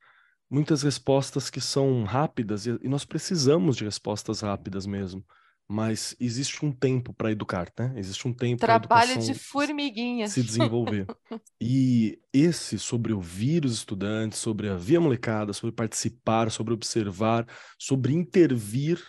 [0.51, 5.25] muitas respostas que são rápidas e, e nós precisamos de respostas rápidas mesmo
[5.73, 7.95] mas existe um tempo para educar, né?
[7.95, 10.27] Existe um tempo para Trabalho de formiguinha.
[10.27, 11.07] Se desenvolver.
[11.63, 17.47] e esse sobre ouvir os estudantes, sobre a via molecada, sobre participar, sobre observar,
[17.79, 19.01] sobre intervir,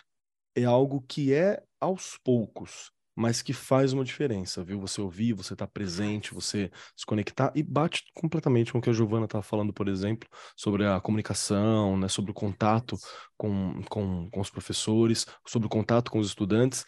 [0.56, 4.80] é algo que é aos poucos mas que faz uma diferença, viu?
[4.80, 8.89] Você ouvir, você estar tá presente, você se conectar e bate completamente com o que
[8.89, 12.08] a Giovana estava falando, por exemplo, sobre a comunicação, né?
[12.08, 12.97] sobre o contato
[13.38, 16.86] com, com, com os professores, sobre o contato com os estudantes.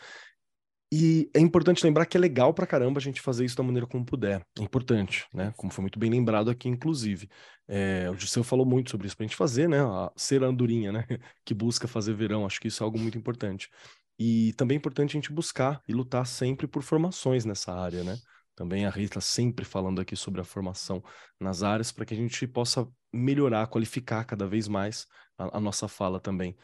[0.95, 3.87] E é importante lembrar que é legal pra caramba a gente fazer isso da maneira
[3.87, 4.45] como puder.
[4.59, 5.51] É importante, né?
[5.57, 7.27] Como foi muito bem lembrado aqui, inclusive.
[7.67, 9.81] É, o Giseu falou muito sobre isso pra gente fazer, né?
[9.81, 11.03] A ser a andorinha, né?
[11.43, 12.45] Que busca fazer verão.
[12.45, 13.71] Acho que isso é algo muito importante.
[14.17, 18.17] E também é importante a gente buscar e lutar sempre por formações nessa área, né?
[18.55, 21.03] Também a Rita sempre falando aqui sobre a formação
[21.39, 25.87] nas áreas para que a gente possa melhorar, qualificar cada vez mais a, a nossa
[25.87, 26.55] fala também.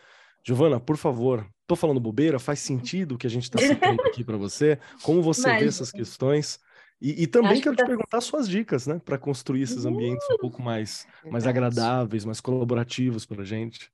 [0.45, 2.39] Giovana, por favor, estou falando bobeira?
[2.39, 4.79] Faz sentido o que a gente está citando aqui para você?
[5.01, 5.61] Como você Mas...
[5.61, 6.59] vê essas questões?
[7.01, 7.87] E, e também Acho quero que tá...
[7.87, 12.41] te perguntar suas dicas, né, para construir esses ambientes um pouco mais, mais agradáveis, mais
[12.41, 13.89] colaborativos para a gente.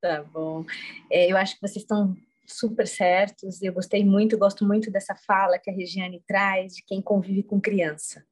[0.00, 0.64] Tá bom.
[1.10, 2.14] É, eu acho que vocês estão
[2.48, 3.62] super certos.
[3.62, 7.60] Eu gostei muito, gosto muito dessa fala que a Regiane traz de quem convive com
[7.60, 8.24] criança.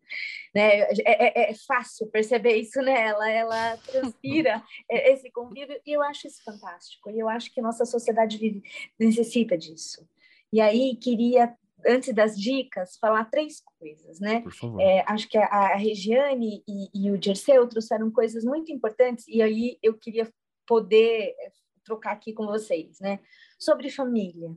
[0.55, 0.81] Né?
[0.81, 6.43] É, é, é fácil perceber isso nela, ela transpira esse convívio e eu acho isso
[6.45, 7.11] fantástico.
[7.11, 8.63] E eu acho que nossa sociedade vive,
[8.99, 10.09] necessita disso.
[10.53, 11.55] E aí queria
[11.87, 14.43] antes das dicas, falar três coisas, né?
[14.81, 19.41] É, acho que a, a Regiane e, e, o Dirceu trouxeram coisas muito importantes e
[19.43, 20.29] aí eu queria
[20.67, 21.35] poder
[21.87, 23.21] trocar aqui com vocês, né?
[23.59, 24.55] Sobre família.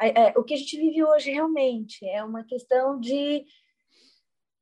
[0.00, 3.44] É, o que a gente vive hoje realmente é uma questão de,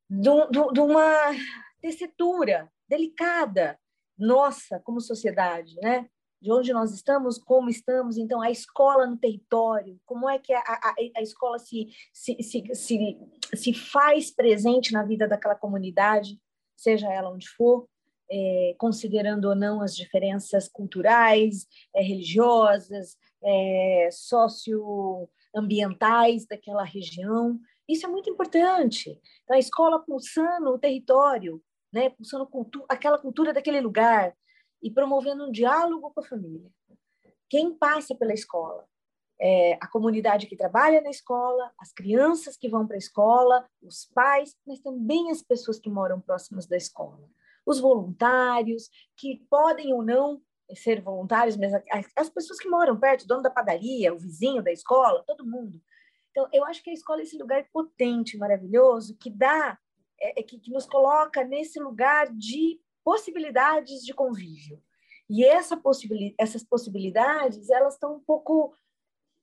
[0.09, 0.31] de,
[0.73, 1.31] de uma
[1.81, 3.79] tessitura delicada
[4.19, 6.09] nossa como sociedade, né?
[6.41, 10.61] de onde nós estamos, como estamos, então a escola no território, como é que a,
[10.61, 13.19] a, a escola se, se, se, se,
[13.55, 16.41] se faz presente na vida daquela comunidade,
[16.75, 17.87] seja ela onde for,
[18.31, 27.59] é, considerando ou não as diferenças culturais, é, religiosas, é, socioambientais daquela região.
[27.89, 29.21] Isso é muito importante.
[29.43, 31.61] Então, a escola pulsando o território,
[31.93, 34.33] né, pulsando cultu aquela cultura daquele lugar
[34.81, 36.71] e promovendo um diálogo com a família.
[37.49, 38.87] Quem passa pela escola?
[39.43, 44.05] É, a comunidade que trabalha na escola, as crianças que vão para a escola, os
[44.15, 47.27] pais, mas também as pessoas que moram próximas da escola
[47.65, 50.41] os voluntários, que podem ou não
[50.75, 51.73] ser voluntários, mas
[52.17, 55.81] as pessoas que moram perto, o dono da padaria, o vizinho da escola, todo mundo.
[56.31, 59.79] Então, eu acho que a escola é esse lugar potente, maravilhoso, que dá,
[60.21, 64.81] é, é, que, que nos coloca nesse lugar de possibilidades de convívio.
[65.29, 68.75] E essa possibilidade, essas possibilidades, elas estão um pouco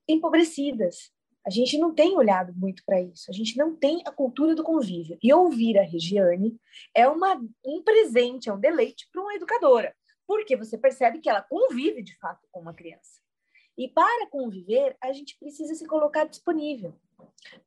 [0.08, 1.12] empobrecidas.
[1.48, 4.66] A gente não tem olhado muito para isso, a gente não tem a cultura do
[4.66, 5.18] convívio.
[5.24, 6.60] E ouvir a Regiane
[6.94, 9.96] é uma, um presente, é um deleite para uma educadora,
[10.28, 13.22] porque você percebe que ela convive de fato com uma criança.
[13.78, 16.94] E para conviver, a gente precisa se colocar disponível.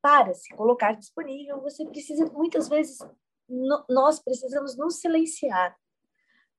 [0.02, 2.98] Para se colocar disponível, você precisa, muitas vezes,
[3.48, 5.74] no, nós precisamos nos silenciar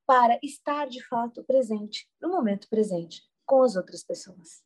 [0.04, 4.64] para estar de fato presente, no momento presente, com as outras pessoas.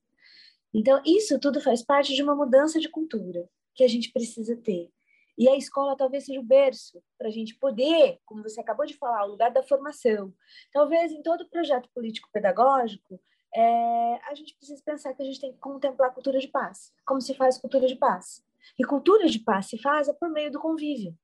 [0.79, 4.93] Então, isso tudo faz parte de uma mudança de cultura que a gente precisa ter.
[5.39, 8.93] E a escola talvez seja o berço para a gente poder, como você acabou de
[8.93, 10.35] falar, o lugar da formação.
[10.70, 13.18] Talvez em todo projeto político-pedagógico,
[13.55, 16.93] é, a gente precisa pensar que a gente tem que contemplar a cultura de paz.
[17.07, 18.45] Como se faz cultura de paz?
[18.79, 21.16] E cultura de paz se faz por meio do convívio.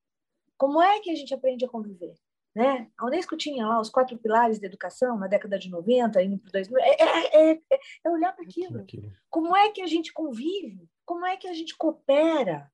[0.57, 2.15] Como é que a gente aprende a conviver?
[2.55, 2.89] Né?
[2.99, 6.53] A Unesco tinha lá os quatro pilares da educação na década de 90, indo para
[6.53, 6.79] 2000.
[6.81, 7.61] É, é, é,
[8.05, 8.85] é olhar para aquilo.
[9.31, 10.89] Como é que a gente convive?
[11.05, 12.71] Como é que a gente coopera?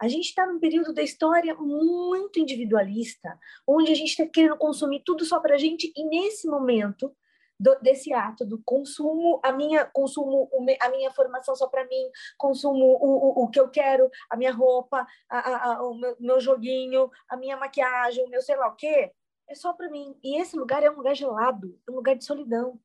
[0.00, 5.02] A gente está num período da história muito individualista, onde a gente está querendo consumir
[5.04, 7.14] tudo só para a gente, e nesse momento
[7.58, 10.48] do, desse ato do consumo, a minha consumo
[10.80, 14.52] a minha formação só para mim, consumo o, o, o, que eu quero, a minha
[14.52, 18.76] roupa, a, a, o meu, meu, joguinho, a minha maquiagem, o meu sei lá o
[18.76, 19.12] quê,
[19.48, 20.16] é só para mim.
[20.22, 22.78] E esse lugar é um lugar gelado, um lugar de solidão.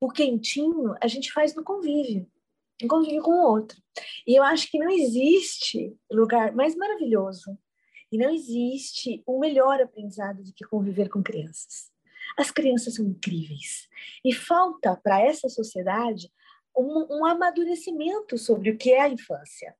[0.00, 2.28] O quentinho a gente faz no convívio,
[2.82, 3.80] em convívio com o outro.
[4.26, 7.56] E eu acho que não existe lugar mais maravilhoso
[8.10, 11.93] e não existe um melhor aprendizado do que conviver com crianças.
[12.36, 13.88] As crianças são incríveis.
[14.24, 16.30] E falta para essa sociedade
[16.76, 19.74] um, um, amadurecimento sobre o que é a infância.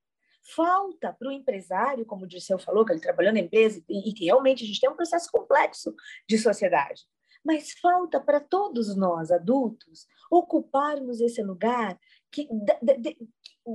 [0.54, 4.24] Falta para o empresário, como o Dirceu falou, que ele trabalhou na empresa, e, e
[4.24, 5.94] realmente a gente tem um processo complexo
[6.28, 7.02] de sociedade.
[7.44, 11.98] Mas falta para todos nós, adultos, ocuparmos esse lugar,
[12.30, 13.16] que, de, de,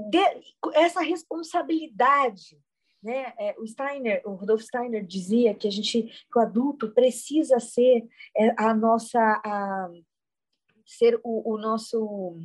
[0.09, 0.19] de,
[0.73, 2.57] essa responsabilidade
[3.01, 3.33] né?
[3.37, 8.07] É, o Steiner, o Rudolf Steiner dizia que a gente, que o adulto precisa ser
[8.35, 9.89] é, a nossa, a,
[10.85, 12.37] ser o, o nosso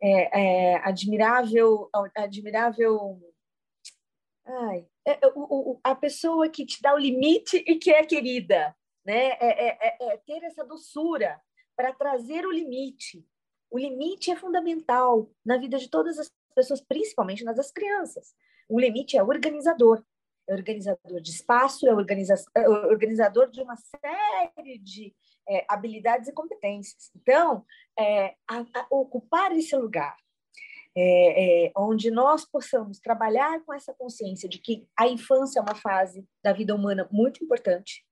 [0.00, 3.20] é, é admirável, admirável,
[4.44, 8.04] ai, é, é, o, o, a pessoa que te dá o limite e que é
[8.04, 8.74] querida,
[9.04, 9.36] né?
[9.40, 11.40] É, ter essa doçura
[11.76, 13.26] para trazer o limite.
[13.70, 18.34] O limite é fundamental na vida de todas as pessoas, principalmente nas das crianças.
[18.68, 20.02] O limite é organizador.
[20.48, 25.14] É organizador de espaço, é, organiza é organizador de uma série de
[25.48, 27.10] é, habilidades e competências.
[27.14, 27.64] Então,
[27.98, 30.16] é, a, a ocupar esse lugar,
[30.96, 35.74] é, é, onde nós possamos trabalhar com essa consciência de que a infância é uma
[35.74, 38.04] fase da vida humana muito importante.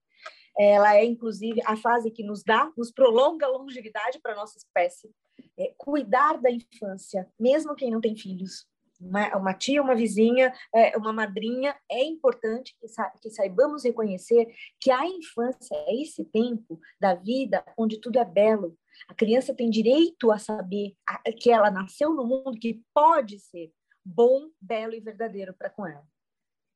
[0.62, 4.58] Ela é, inclusive, a fase que nos dá, nos prolonga a longevidade para a nossa
[4.58, 5.10] espécie.
[5.58, 8.66] É, cuidar da infância, mesmo quem não tem filhos,
[9.00, 14.54] uma, uma tia, uma vizinha, é, uma madrinha, é importante que, sa que saibamos reconhecer
[14.78, 18.76] que a infância é esse tempo da vida onde tudo é belo,
[19.08, 20.94] A criança tem direito a saber
[21.38, 23.72] que ela nasceu no mundo que pode ser
[24.04, 26.06] bom, belo e verdadeiro para com ela.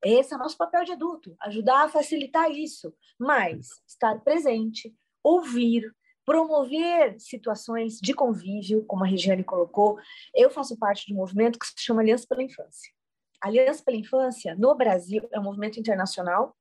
[0.05, 5.91] Esse é o nosso papel de adulto, ajudar a facilitar isso, mas estar presente, ouvir,
[6.27, 9.99] promover situações de convívio, como a Regiane colocou.
[10.35, 12.93] Eu faço parte de um movimento que se chama Aliança pela Infância.
[13.41, 16.57] Aliança pela Infância, no Brasil, é um movimento internacional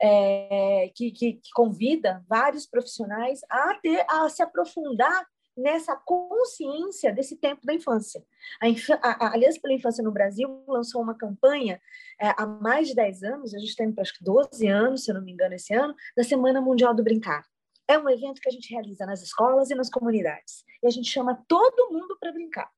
[0.00, 5.26] é, que, que, que, convida vários profissionais a, ter, a se aprofundar
[5.58, 8.24] nessa consciência desse tempo da infância.
[8.60, 11.80] A, Inf a, a Aliança pela Infância no Brasil lançou uma campanha
[12.20, 15.16] é, há mais de 10 anos, a gente tem acho que 12 anos, se eu
[15.16, 17.44] não me engano, esse ano, da Semana Mundial do Brincar.
[17.88, 20.62] É um evento que a gente realiza nas escolas e nas comunidades.
[20.82, 22.70] E a gente chama todo mundo para brincar.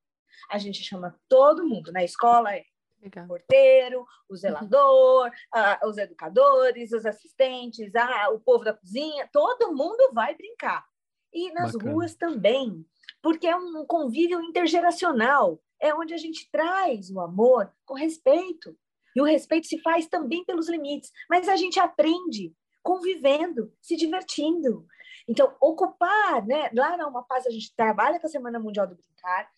[0.48, 1.92] A gente chama todo mundo.
[1.92, 2.64] Na escola é
[3.02, 3.24] Legal.
[3.24, 9.74] o porteiro, o zelador, uh, os educadores, os assistentes, uh, o povo da cozinha, todo
[9.74, 10.84] mundo vai brincar.
[11.32, 11.92] E nas Bacana.
[11.92, 12.84] ruas também,
[13.22, 18.76] porque é um convívio intergeracional, é onde a gente traz o amor com respeito.
[19.14, 24.86] E o respeito se faz também pelos limites, mas a gente aprende convivendo, se divertindo.
[25.28, 26.70] Então, ocupar, né?
[26.74, 29.50] Lá na Uma Paz a gente trabalha com a Semana Mundial do Brincar,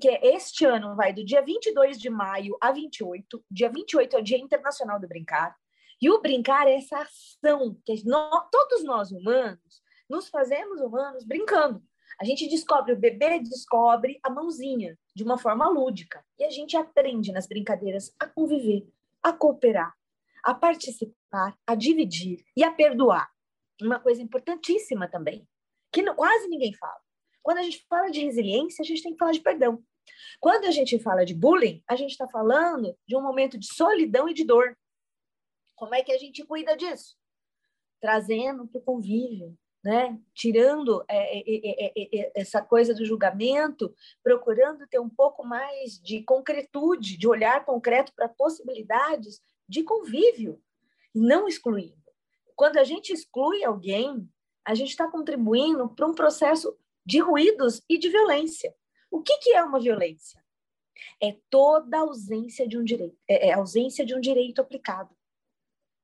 [0.00, 3.44] que é este ano vai do dia 22 de maio a 28.
[3.50, 5.56] Dia 28 é o Dia Internacional do Brincar.
[6.00, 11.82] E o brincar é essa ação que nós, todos nós humanos nos fazemos humanos brincando.
[12.20, 16.24] A gente descobre, o bebê descobre a mãozinha de uma forma lúdica.
[16.38, 18.88] E a gente aprende nas brincadeiras a conviver,
[19.22, 19.94] a cooperar,
[20.42, 23.30] a participar, a dividir e a perdoar.
[23.80, 25.46] Uma coisa importantíssima também,
[25.92, 27.00] que não, quase ninguém fala.
[27.42, 29.82] Quando a gente fala de resiliência, a gente tem que falar de perdão.
[30.40, 34.28] Quando a gente fala de bullying, a gente está falando de um momento de solidão
[34.28, 34.76] e de dor.
[35.76, 37.16] Como é que a gente cuida disso?
[38.00, 39.56] Trazendo para o convívio,
[39.88, 40.20] né?
[40.34, 45.42] tirando é é é, é, é, é, essa coisa do julgamento, procurando ter um pouco
[45.42, 50.62] mais de concretude, de olhar concreto para possibilidades de convívio,
[51.14, 51.96] não excluindo.
[52.54, 54.28] Quando a gente exclui alguém,
[54.62, 58.74] a gente está contribuindo para um processo de ruídos e de violência.
[59.10, 60.44] O que, que é uma violência?
[61.18, 65.16] É toda ausência de um direito, é, ausência de um direito aplicado.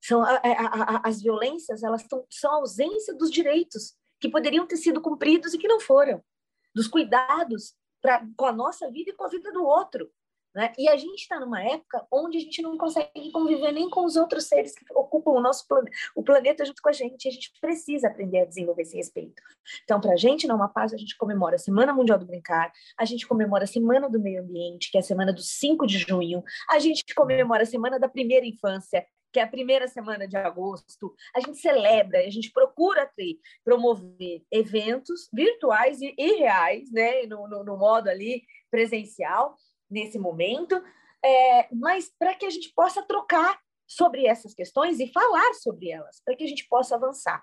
[0.04, 4.66] São a, a, a, as violências, elas tão, são a ausência dos direitos que poderiam
[4.66, 6.22] ter sido cumpridos e que não foram,
[6.74, 10.10] dos cuidados pra, com a nossa vida e com a vida do outro.
[10.54, 10.72] Né?
[10.78, 14.14] E a gente está numa época onde a gente não consegue conviver nem com os
[14.14, 17.26] outros seres que ocupam o nosso planeta, o planeta junto com a gente.
[17.26, 19.42] A gente precisa aprender a desenvolver esse respeito.
[19.82, 22.70] Então, para a gente, na Uma Paz, a gente comemora a Semana Mundial do Brincar,
[22.96, 25.98] a gente comemora a Semana do Meio Ambiente, que é a semana do 5 de
[25.98, 30.36] junho, a gente comemora a Semana da Primeira Infância, que é a primeira semana de
[30.36, 37.26] agosto, a gente celebra, a gente procura ter, promover eventos virtuais e, e reais, né,
[37.26, 39.56] no, no, no, modo ali presencial,
[39.90, 40.80] nesse momento,
[41.24, 43.58] é, mas para que a gente possa trocar
[43.88, 47.42] sobre essas questões e falar sobre elas, para que a gente possa avançar.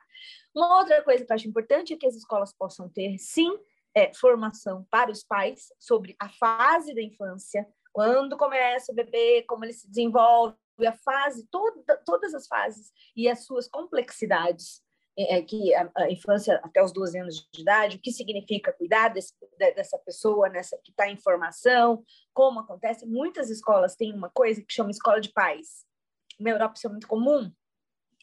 [0.55, 3.51] Uma outra coisa que eu acho importante é que as escolas possam ter, sim,
[3.93, 9.65] é, formação para os pais sobre a fase da infância, quando começa o bebê, como
[9.65, 10.55] ele se desenvolve,
[10.87, 14.81] a fase, toda, todas as fases e as suas complexidades,
[15.17, 18.73] é, é que a, a, infância até os 12 anos de idade, o que significa
[18.73, 22.03] cuidar desse, dessa pessoa nessa que está em formação,
[22.33, 23.05] como acontece.
[23.05, 25.85] Muitas escolas têm uma coisa que chama escola de pais.
[26.39, 27.51] Na Europa isso é muito comum,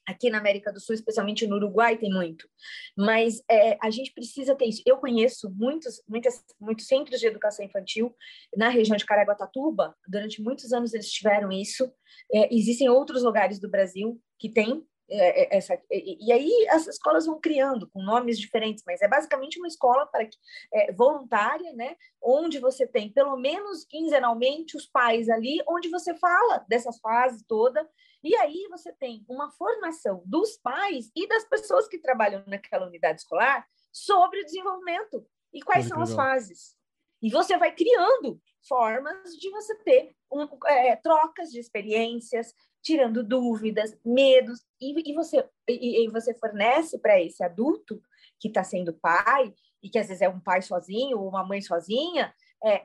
[0.08, 2.48] Aqui na América do Sul, especialmente no Uruguai, tem muito.
[2.96, 4.82] Mas é, a gente precisa ter isso.
[4.86, 8.16] Eu conheço muitos, muitas, muitos centros de educação infantil
[8.56, 9.94] na região de Caraguatatuba.
[10.08, 11.92] Durante muitos anos eles tiveram isso.
[12.32, 17.40] É, existem outros lugares do Brasil que têm essa, e, e, aí as escolas vão
[17.40, 20.28] criando com nomes diferentes, mas é basicamente uma escola para
[20.72, 21.96] é, voluntária, né?
[22.20, 27.88] Onde você tem pelo menos quinzenalmente os pais ali, onde você fala dessa fase toda
[28.22, 33.20] e aí você tem uma formação dos pais e das pessoas que trabalham naquela unidade
[33.20, 36.26] escolar sobre o desenvolvimento e quais Muito são legal.
[36.26, 36.76] as fases.
[37.22, 43.96] E você vai criando formas de você ter um, é, trocas de experiências, tirando dúvidas,
[44.04, 48.00] medos, e, e você, e, e você fornece para esse adulto
[48.38, 49.52] que está sendo pai,
[49.82, 52.32] e que às vezes é um pai sozinho ou uma mãe sozinha,
[52.64, 52.84] é,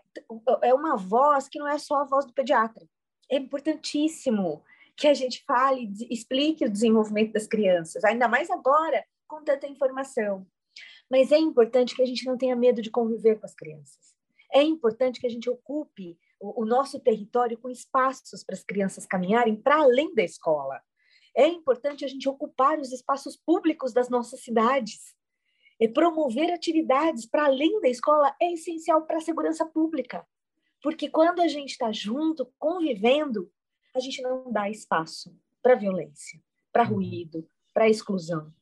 [0.61, 2.87] é uma voz que não é só a voz do pediatra.
[3.29, 4.63] É importantíssimo
[4.95, 10.45] que a gente fale, explique o desenvolvimento das crianças, ainda mais agora com tanta informação.
[11.09, 14.13] Mas é importante que a gente não tenha medo de conviver com as crianças.
[14.51, 19.05] É importante que a gente ocupe o, o nosso território com espaços para as crianças
[19.05, 20.81] caminharem para além da escola.
[21.35, 25.15] É importante a gente ocupar os espaços públicos das nossas cidades.
[25.79, 30.27] E promover atividades para além da escola é essencial para a segurança pública.
[30.81, 33.49] Porque quando a gente está junto, convivendo,
[33.95, 36.39] a gente não dá espaço para violência,
[36.71, 36.95] para uhum.
[36.95, 38.53] ruído, para exclusão.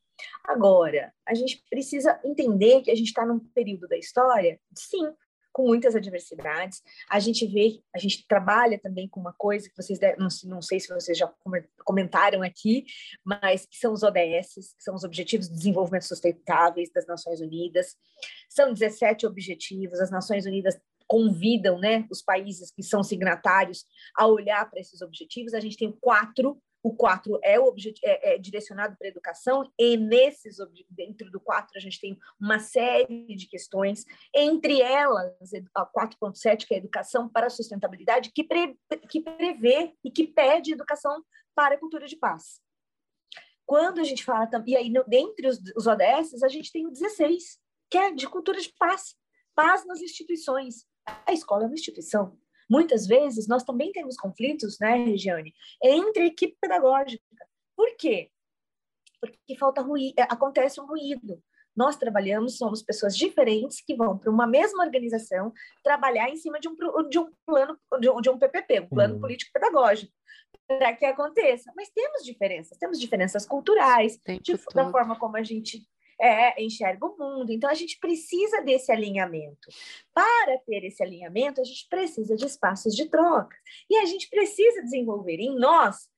[0.43, 5.11] Agora, a gente precisa entender que a gente está num período da história, sim,
[5.52, 6.82] com muitas adversidades.
[7.10, 10.80] A gente vê, a gente trabalha também com uma coisa que vocês, não, não sei
[10.80, 11.32] se vocês já
[11.84, 12.86] comentaram aqui,
[13.24, 17.95] mas que são os ODS, que são os Objetivos de Desenvolvimento Sustentáveis das Nações Unidas.
[18.49, 23.86] São 17 objetivos, as Nações Unidas convidam né, os países que são signatários
[24.16, 25.54] a olhar para esses objetivos.
[25.54, 27.57] A gente tem quatro o 4 é,
[28.03, 30.57] é, é direcionado para a educação, e nesses,
[30.89, 36.73] dentro do 4, a gente tem uma série de questões, entre elas, a 4.7, que
[36.73, 38.77] é a educação para a sustentabilidade, que, pre,
[39.09, 41.23] que prevê e que pede educação
[41.55, 42.59] para a cultura de paz.
[43.65, 47.59] Quando a gente fala, e aí, dentre os, os ODS, a gente tem o 16,
[47.89, 49.15] que é de cultura de paz,
[49.55, 50.86] paz nas instituições.
[51.25, 52.38] A escola é uma instituição,
[52.72, 55.53] Muitas vezes nós também temos conflitos, né, Regiane,
[55.84, 57.22] entre equipe pedagógica.
[57.76, 58.32] Por quê?
[59.19, 61.43] Porque falta ruído, é, acontece um ruído.
[61.76, 65.51] Nós trabalhamos, somos pessoas diferentes que vão para uma mesma organização
[65.84, 66.76] trabalhar em cima de um,
[67.09, 69.19] de um plano, de um, de um PPP, um plano uhum.
[69.19, 70.13] político pedagógico,
[70.65, 71.74] para que aconteça.
[71.76, 75.86] Mas temos diferenças, temos diferenças culturais, de, da forma como a gente
[76.22, 77.51] é, enxerga o mundo.
[77.51, 79.69] Então, a gente precisa desse alinhamento.
[80.13, 83.57] Para ter esse alinhamento, a gente precisa de espaços de troca.
[83.89, 86.09] E a gente precisa desenvolver em nós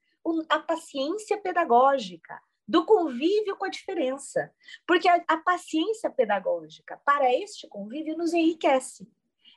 [0.50, 4.54] a paciência pedagógica, do convívio com a diferença.
[4.86, 9.08] Porque a, a paciência pedagógica para este convívio nos enriquece.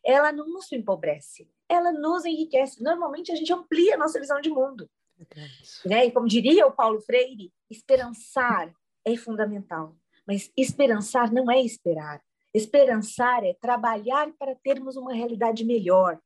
[0.05, 2.81] Ela não nos empobrece, ela nos enriquece.
[2.81, 4.89] Normalmente, a gente amplia a nossa visão de mundo.
[5.85, 6.07] Né?
[6.07, 8.73] E como diria o Paulo Freire, esperançar
[9.05, 9.97] é fundamental.
[10.27, 12.23] Mas esperançar não é esperar.
[12.53, 16.19] Esperançar é trabalhar para termos uma realidade melhor.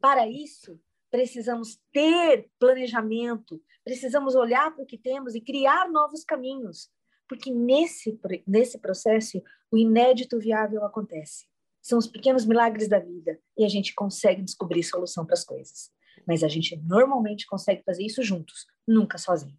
[0.00, 0.80] Para isso,
[1.10, 6.90] precisamos ter planejamento, precisamos olhar para o que temos e criar novos caminhos,
[7.28, 11.46] porque nesse, nesse processo o inédito viável acontece.
[11.80, 15.90] São os pequenos milagres da vida e a gente consegue descobrir solução para as coisas.
[16.26, 19.56] Mas a gente normalmente consegue fazer isso juntos, nunca sozinho.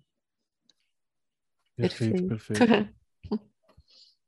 [1.75, 2.97] Perfeito, perfeito.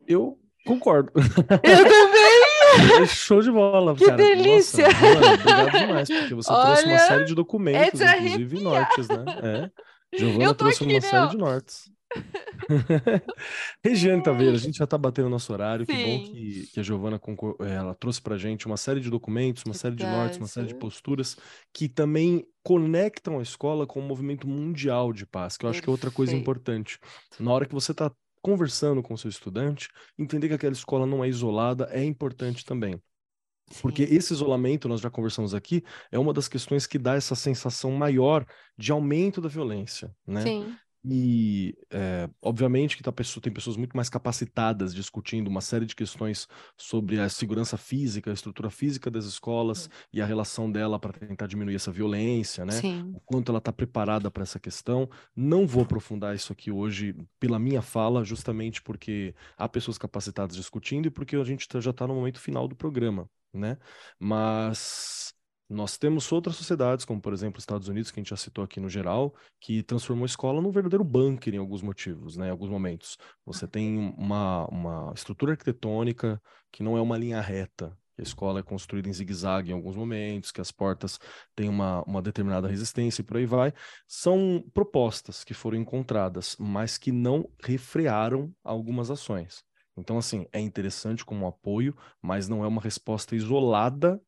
[0.10, 1.12] Eu concordo.
[1.16, 3.06] Eu também!
[3.08, 4.18] Show de bola, que cara.
[4.18, 4.88] delícia!
[4.88, 9.26] Nossa, mano, obrigado demais, porque você Olha, trouxe uma série de documentos, inclusive nortes, né?
[10.12, 10.18] É.
[10.18, 11.10] Giovana trouxe aqui, uma não.
[11.10, 11.92] série de nortes.
[13.86, 15.86] Regiane Taveira, a gente já está batendo o nosso horário.
[15.86, 15.94] Sim.
[15.94, 17.22] Que bom que, que a Giovana
[17.62, 20.66] é, ela trouxe para gente uma série de documentos, uma série de nortes, uma série
[20.66, 21.38] de posturas
[21.72, 25.90] que também conectam a escola com o movimento mundial de paz, que eu acho que
[25.90, 27.00] é outra coisa importante.
[27.40, 31.24] Na hora que você está conversando com o seu estudante, entender que aquela escola não
[31.24, 33.02] é isolada é importante também.
[33.82, 37.92] Porque esse isolamento, nós já conversamos aqui, é uma das questões que dá essa sensação
[37.92, 38.46] maior
[38.78, 40.42] de aumento da violência, né?
[40.42, 40.76] Sim.
[41.06, 45.96] E, é, obviamente, que tá pessoa, tem pessoas muito mais capacitadas discutindo uma série de
[45.96, 46.48] questões
[46.78, 49.90] sobre a segurança física, a estrutura física das escolas Sim.
[50.14, 52.74] e a relação dela para tentar diminuir essa violência, né?
[52.74, 53.12] Sim.
[53.16, 55.10] O quanto ela está preparada para essa questão.
[55.36, 61.08] Não vou aprofundar isso aqui hoje pela minha fala, justamente porque há pessoas capacitadas discutindo
[61.08, 63.78] e porque a gente tá, já está no momento final do programa, né?
[64.20, 65.34] Mas
[65.70, 68.64] nós temos outras sociedades, como por exemplo os Estados Unidos, que a gente já citou
[68.64, 72.52] aqui no geral, que transformou a escola num verdadeiro bunker em alguns motivos, né, em
[72.52, 73.18] alguns momentos.
[73.46, 76.42] Você tem uma, uma estrutura arquitetônica
[76.72, 77.96] que não é uma linha reta.
[78.18, 81.20] A escola é construída em zigue-zague em alguns momentos, que as portas
[81.56, 83.72] têm uma, uma determinada resistência e por aí vai.
[84.08, 89.64] São propostas que foram encontradas, mas que não refrearam algumas ações.
[89.96, 94.22] Então, assim, é interessante como apoio, mas não é uma resposta isolada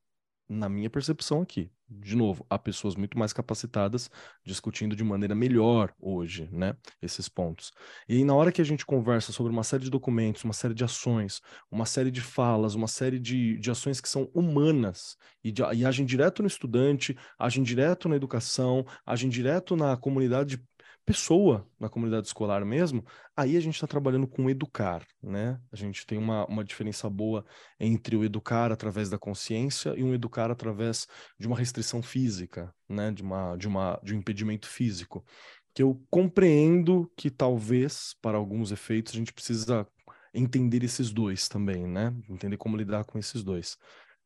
[0.51, 1.71] na minha percepção aqui.
[1.89, 4.09] De novo, há pessoas muito mais capacitadas
[4.45, 7.71] discutindo de maneira melhor hoje, né, esses pontos.
[8.07, 10.83] E na hora que a gente conversa sobre uma série de documentos, uma série de
[10.83, 15.61] ações, uma série de falas, uma série de, de ações que são humanas e, de,
[15.73, 20.63] e agem direto no estudante, agem direto na educação, agem direto na comunidade
[21.05, 25.59] pessoa na comunidade escolar mesmo, aí a gente está trabalhando com educar, né?
[25.71, 27.45] A gente tem uma, uma diferença boa
[27.79, 31.07] entre o educar através da consciência e um educar através
[31.39, 33.11] de uma restrição física, né?
[33.11, 35.25] De, uma, de, uma, de um impedimento físico.
[35.73, 39.87] Que eu compreendo que talvez, para alguns efeitos, a gente precisa
[40.33, 42.13] entender esses dois também, né?
[42.29, 43.77] Entender como lidar com esses dois.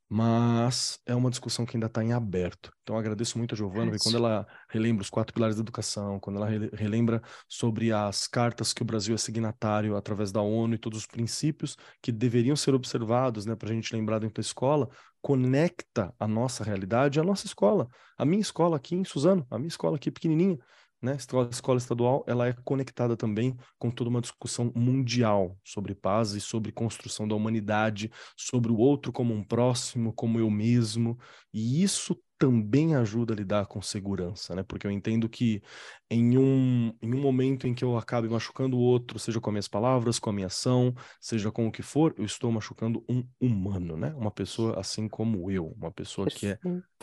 [0.08, 2.72] Mas é uma discussão que ainda está em aberto.
[2.84, 6.38] Então, agradeço muito a Giovana, porque quando ela relembra os quatro pilares da educação, quando
[6.38, 11.00] ela relembra sobre as cartas que o Brasil é signatário através da ONU e todos
[11.00, 14.88] os princípios que deveriam ser observados né, para a gente lembrar dentro da escola,
[15.22, 17.88] conecta a nossa realidade à nossa escola.
[18.16, 20.60] A minha escola aqui em Suzano, a minha escola aqui pequenininha,
[21.06, 21.14] né?
[21.14, 26.42] A escola estadual ela é conectada também com toda uma discussão mundial sobre paz e
[26.42, 31.18] sobre construção da humanidade, sobre o outro como um próximo, como eu mesmo,
[31.54, 34.62] e isso também ajuda a lidar com segurança, né?
[34.62, 35.64] Porque eu entendo que
[36.12, 39.54] em um, em um momento em que eu acabe machucando o outro, seja com as
[39.54, 43.28] minhas palavras, com a minha ação, seja com o que for, eu estou machucando um
[43.42, 44.14] humano, né?
[44.14, 46.60] Uma pessoa assim como eu, uma pessoa que é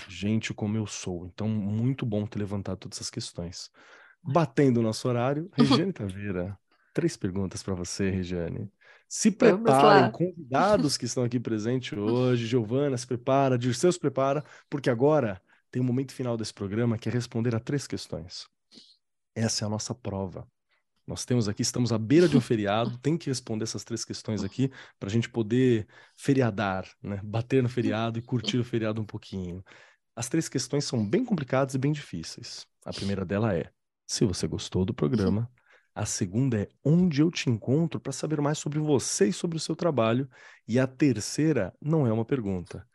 [0.09, 1.27] gente como eu sou.
[1.27, 3.69] Então, muito bom ter levantado todas essas questões.
[4.23, 6.57] Batendo o nosso horário, Regiane Taveira,
[6.95, 8.71] três perguntas para você, Regiane.
[9.15, 12.47] Se preparem, convidados que estão aqui presentes hoje.
[12.47, 15.39] Giovana, se prepara, Dirceu se prepara, porque agora
[15.71, 18.49] tem o um momento final desse programa que é responder a três questões.
[19.35, 20.49] Essa é a nossa prova.
[21.07, 24.43] Nós temos aqui, estamos à beira de um feriado, tem que responder essas três questões
[24.43, 25.87] aqui para a gente poder
[26.17, 27.21] feriadar, né?
[27.23, 29.63] Bater no feriado e curtir o feriado um pouquinho.
[30.17, 32.67] As três questões são bem complicadas e bem difíceis.
[32.83, 33.71] A primeira dela é:
[34.07, 35.51] se você gostou do programa,
[35.95, 39.61] a segunda é onde eu te encontro para saber mais sobre você e sobre o
[39.61, 40.29] seu trabalho.
[40.67, 42.87] E a terceira não é uma pergunta,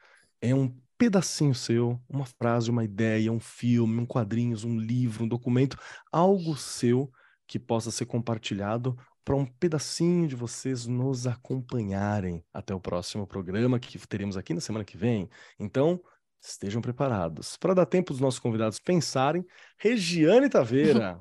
[0.42, 5.28] é um pedacinho seu, uma frase, uma ideia, um filme, um quadrinho, um livro, um
[5.28, 5.78] documento,
[6.12, 7.12] algo seu
[7.46, 13.80] que possa ser compartilhado para um pedacinho de vocês nos acompanharem até o próximo programa
[13.80, 15.30] que teremos aqui na semana que vem.
[15.60, 16.02] Então,
[16.42, 17.58] estejam preparados.
[17.58, 19.46] Para dar tempo dos nossos convidados pensarem,
[19.78, 21.20] Regiane Taveira,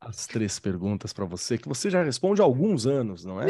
[0.00, 3.46] as três perguntas para você, que você já responde há alguns anos, não é?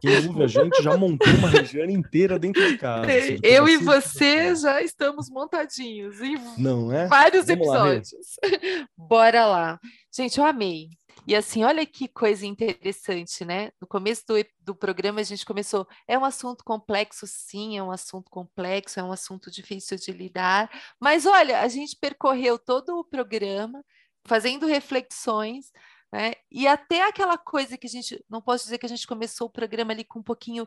[0.00, 3.06] Quem ouve a gente já montou uma região inteira dentro de casa.
[3.42, 7.06] Eu e você já estamos montadinhos em não é?
[7.06, 8.10] vários Vamos episódios.
[8.42, 9.80] Lá, Bora lá.
[10.14, 10.88] Gente, eu amei.
[11.26, 13.70] E assim, olha que coisa interessante, né?
[13.80, 17.92] No começo do, do programa a gente começou, é um assunto complexo, sim, é um
[17.92, 20.68] assunto complexo, é um assunto difícil de lidar,
[21.00, 23.84] mas olha, a gente percorreu todo o programa
[24.24, 25.72] fazendo reflexões,
[26.12, 26.32] né?
[26.50, 29.52] E até aquela coisa que a gente, não posso dizer que a gente começou o
[29.52, 30.66] programa ali com um pouquinho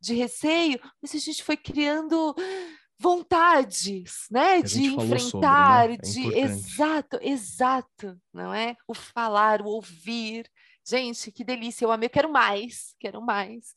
[0.00, 2.34] de receio, mas a gente foi criando
[2.98, 5.94] vontades, né, de enfrentar, sobre, né?
[5.94, 8.74] é de exato, exato, não é?
[8.88, 10.50] O falar, o ouvir.
[10.88, 13.74] Gente, que delícia, eu amei, eu quero mais, quero mais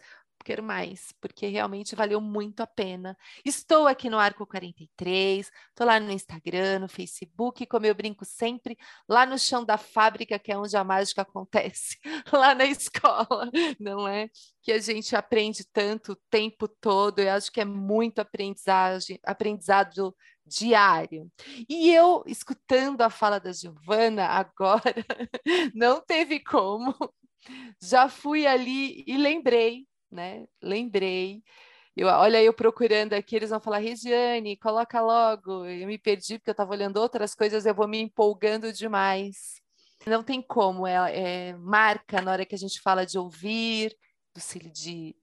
[0.50, 3.16] quero mais, porque realmente valeu muito a pena.
[3.46, 8.76] Estou aqui no Arco 43, estou lá no Instagram, no Facebook, como eu brinco sempre,
[9.08, 12.00] lá no chão da fábrica, que é onde a mágica acontece,
[12.34, 14.28] lá na escola, não é?
[14.64, 20.16] Que a gente aprende tanto o tempo todo, eu acho que é muito aprendizagem, aprendizado
[20.44, 21.32] diário.
[21.70, 24.96] E eu, escutando a fala da Giovana agora,
[25.76, 26.96] não teve como.
[27.82, 30.46] Já fui ali e lembrei né?
[30.62, 31.44] Lembrei.
[31.96, 35.66] Eu, olha, eu procurando aqui, eles vão falar, Regiane, coloca logo.
[35.66, 39.62] Eu me perdi porque eu estava olhando outras coisas, eu vou me empolgando demais.
[40.08, 43.96] Não tem como, é, é marca na hora que a gente fala de ouvir,
[44.34, 45.16] do, de,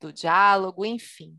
[0.00, 1.38] do diálogo, enfim.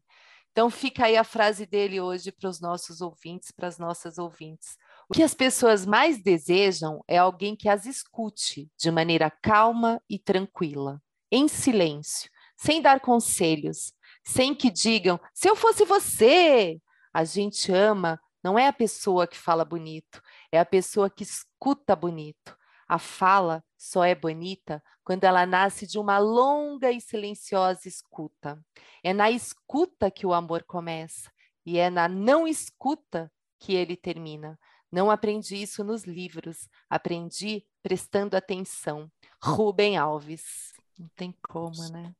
[0.51, 4.77] Então fica aí a frase dele hoje para os nossos ouvintes, para as nossas ouvintes.
[5.09, 10.17] O que as pessoas mais desejam é alguém que as escute de maneira calma e
[10.17, 13.93] tranquila, em silêncio, sem dar conselhos,
[14.23, 16.79] sem que digam, se eu fosse você.
[17.13, 21.95] A gente ama, não é a pessoa que fala bonito, é a pessoa que escuta
[21.95, 22.55] bonito.
[22.87, 28.63] A fala só é bonita quando ela nasce de uma longa e silenciosa escuta.
[29.03, 31.31] É na escuta que o amor começa
[31.65, 34.59] e é na não escuta que ele termina.
[34.91, 39.11] Não aprendi isso nos livros, aprendi prestando atenção.
[39.43, 40.71] Rubem Alves.
[40.97, 42.13] Não tem como, né?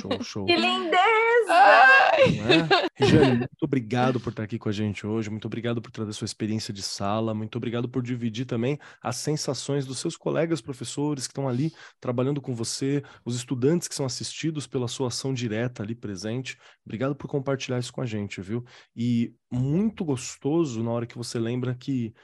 [0.00, 0.46] Show, show.
[0.46, 1.52] Que lindeza!
[1.52, 2.92] É?
[2.94, 6.24] Regiane, muito obrigado por estar aqui com a gente hoje, muito obrigado por trazer sua
[6.24, 11.32] experiência de sala, muito obrigado por dividir também as sensações dos seus colegas professores que
[11.32, 15.94] estão ali trabalhando com você, os estudantes que são assistidos pela sua ação direta ali
[15.94, 16.56] presente.
[16.84, 18.64] Obrigado por compartilhar isso com a gente, viu?
[18.94, 22.14] E muito gostoso na hora que você lembra que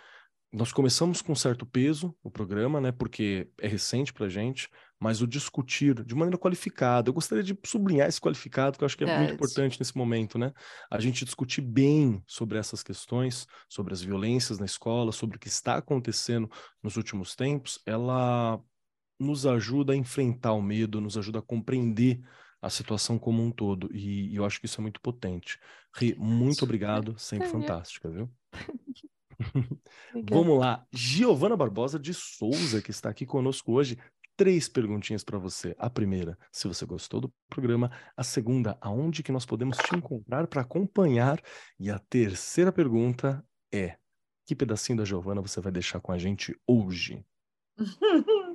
[0.51, 2.91] nós começamos com certo peso o programa, né?
[2.91, 4.69] Porque é recente para gente,
[4.99, 7.11] mas o discutir de maneira qualificada.
[7.11, 10.39] Eu gostaria de sublinhar esse qualificado, que eu acho que é muito importante nesse momento,
[10.39, 10.53] né?
[10.91, 15.49] A gente discutir bem sobre essas questões, sobre as violências na escola, sobre o que
[15.49, 16.51] está acontecendo
[16.83, 18.59] nos últimos tempos, ela
[19.21, 22.21] nos ajuda a enfrentar o medo, nos ajuda a compreender
[22.63, 23.89] a situação como um todo.
[23.95, 25.59] E, e eu acho que isso é muito potente.
[25.95, 28.31] Ri, muito obrigado, sempre fantástica, viu?
[30.31, 33.99] Vamos lá, Giovana Barbosa de Souza, que está aqui conosco hoje.
[34.37, 35.75] Três perguntinhas para você.
[35.79, 37.91] A primeira, se você gostou do programa.
[38.17, 41.43] A segunda, aonde que nós podemos te encontrar para acompanhar?
[41.79, 43.97] E a terceira pergunta é,
[44.47, 47.25] que pedacinho da Giovana você vai deixar com a gente hoje?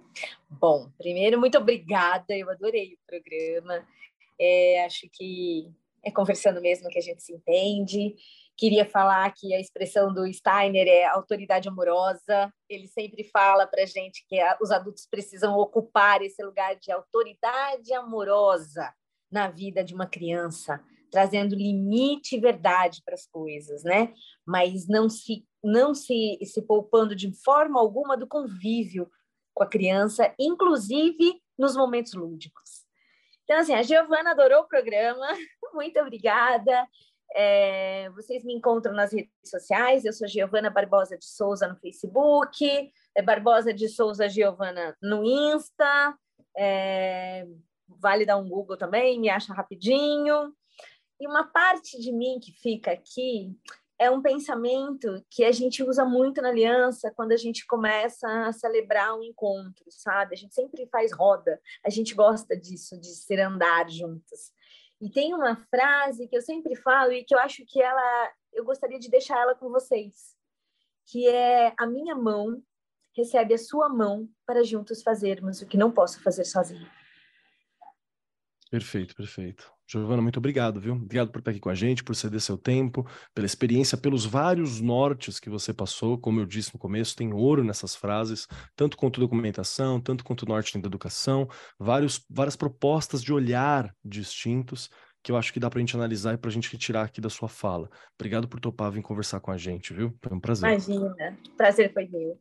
[0.50, 2.36] Bom, primeiro, muito obrigada.
[2.36, 3.86] Eu adorei o programa.
[4.40, 5.72] É, acho que
[6.04, 8.16] é conversando mesmo que a gente se entende.
[8.58, 12.54] Queria falar que a expressão do Steiner é autoridade amorosa.
[12.70, 18.94] Ele sempre fala para gente que os adultos precisam ocupar esse lugar de autoridade amorosa
[19.32, 20.80] na vida de uma criança,
[21.10, 24.14] trazendo limite e verdade para as coisas, né?
[24.46, 29.10] Mas não se não se, se poupando de forma alguma do convívio
[29.54, 32.63] com a criança, inclusive nos momentos lúdicos.
[33.54, 35.28] Então, assim, a Giovana adorou o programa,
[35.76, 36.88] muito obrigada.
[37.36, 42.92] É, vocês me encontram nas redes sociais, eu sou Giovana Barbosa de Souza no Facebook,
[43.16, 46.18] é Barbosa de Souza Giovana no Insta,
[46.58, 47.46] é,
[47.88, 50.52] vale dar um Google também, me acha rapidinho.
[51.20, 53.56] E uma parte de mim que fica aqui
[54.04, 58.52] é um pensamento que a gente usa muito na aliança quando a gente começa a
[58.52, 60.36] celebrar um encontro, sabe?
[60.36, 64.52] A gente sempre faz roda, a gente gosta disso, de ser andar juntos.
[65.00, 68.66] E tem uma frase que eu sempre falo e que eu acho que ela, eu
[68.66, 70.36] gostaria de deixar ela com vocês,
[71.06, 72.62] que é a minha mão
[73.16, 76.90] recebe a sua mão para juntos fazermos o que não posso fazer sozinho.
[78.70, 79.73] Perfeito, perfeito.
[79.88, 80.94] Giovana, muito obrigado, viu?
[80.94, 84.80] Obrigado por estar aqui com a gente, por ceder seu tempo, pela experiência, pelos vários
[84.80, 86.18] nortes que você passou.
[86.18, 90.78] Como eu disse no começo, tem ouro nessas frases, tanto quanto documentação, tanto quanto norte
[90.80, 94.90] da educação, vários, várias propostas de olhar distintos
[95.24, 97.22] que eu acho que dá para a gente analisar e para a gente retirar aqui
[97.22, 97.90] da sua fala.
[98.20, 100.14] Obrigado por topar vir conversar com a gente, viu?
[100.22, 100.70] Foi um prazer.
[100.70, 102.38] Imagina, prazer foi meu.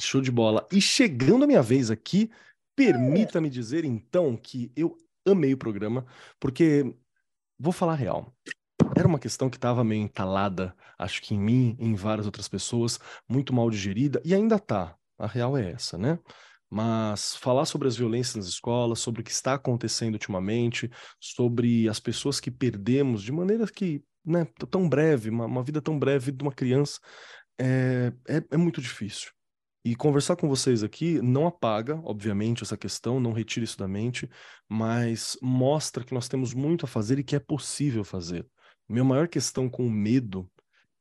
[0.00, 0.66] Show de bola.
[0.72, 2.30] E chegando a minha vez aqui,
[2.74, 4.96] permita-me dizer então que eu
[5.32, 6.06] amei o programa,
[6.38, 6.94] porque
[7.58, 8.34] vou falar real.
[8.96, 12.98] Era uma questão que estava meio entalada, acho que em mim, em várias outras pessoas,
[13.28, 14.96] muito mal digerida, e ainda tá.
[15.18, 16.18] A real é essa, né?
[16.70, 22.00] Mas falar sobre as violências nas escolas, sobre o que está acontecendo ultimamente, sobre as
[22.00, 26.42] pessoas que perdemos de maneira que, né, tão breve, uma, uma vida tão breve de
[26.42, 26.98] uma criança,
[27.60, 29.30] é, é, é muito difícil.
[29.84, 34.28] E conversar com vocês aqui não apaga, obviamente, essa questão, não retira isso da mente,
[34.66, 38.46] mas mostra que nós temos muito a fazer e que é possível fazer.
[38.88, 40.50] Minha maior questão com o medo,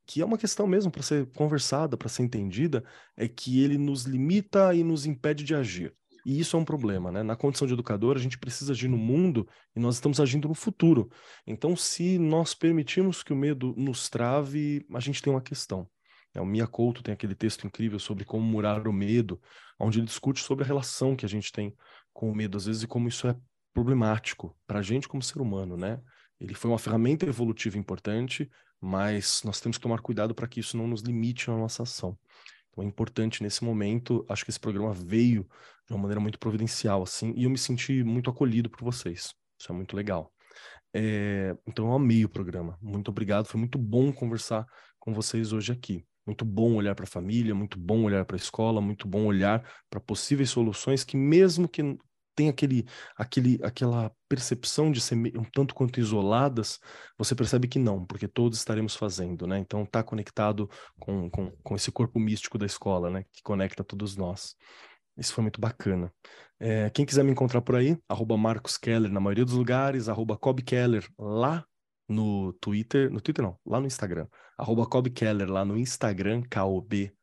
[0.05, 2.83] que é uma questão mesmo para ser conversada, para ser entendida,
[3.15, 5.95] é que ele nos limita e nos impede de agir.
[6.25, 7.23] E isso é um problema, né?
[7.23, 10.53] Na condição de educador, a gente precisa agir no mundo e nós estamos agindo no
[10.53, 11.09] futuro.
[11.47, 15.89] Então, se nós permitirmos que o medo nos trave, a gente tem uma questão.
[16.33, 19.39] É, o Mia Couto tem aquele texto incrível sobre como murar o medo,
[19.79, 21.75] onde ele discute sobre a relação que a gente tem
[22.11, 23.35] com o medo, às vezes, e como isso é
[23.73, 25.99] problemático para a gente como ser humano, né?
[26.39, 30.75] Ele foi uma ferramenta evolutiva importante, mas nós temos que tomar cuidado para que isso
[30.77, 32.17] não nos limite na nossa ação.
[32.69, 35.47] Então é importante nesse momento, acho que esse programa veio
[35.87, 39.33] de uma maneira muito providencial, assim, e eu me senti muito acolhido por vocês.
[39.59, 40.33] Isso é muito legal.
[40.93, 42.77] É, então eu amei o programa.
[42.81, 44.65] Muito obrigado, foi muito bom conversar
[44.99, 46.05] com vocês hoje aqui.
[46.25, 49.63] Muito bom olhar para a família, muito bom olhar para a escola, muito bom olhar
[49.89, 51.97] para possíveis soluções que, mesmo que
[52.35, 56.79] tenha aquele, aquele, aquela percepção de ser um tanto quanto isoladas,
[57.17, 59.59] você percebe que não, porque todos estaremos fazendo, né?
[59.59, 60.69] Então está conectado
[60.99, 63.25] com, com, com esse corpo místico da escola, né?
[63.31, 64.55] Que conecta todos nós.
[65.17, 66.11] Isso foi muito bacana.
[66.59, 70.37] É, quem quiser me encontrar por aí, arroba Marcos Keller na maioria dos lugares, arroba
[70.37, 71.63] Cobb Keller lá
[72.07, 74.27] no Twitter, no Twitter não, lá no Instagram,
[74.57, 77.13] arroba Keller, lá no Instagram, K-O-B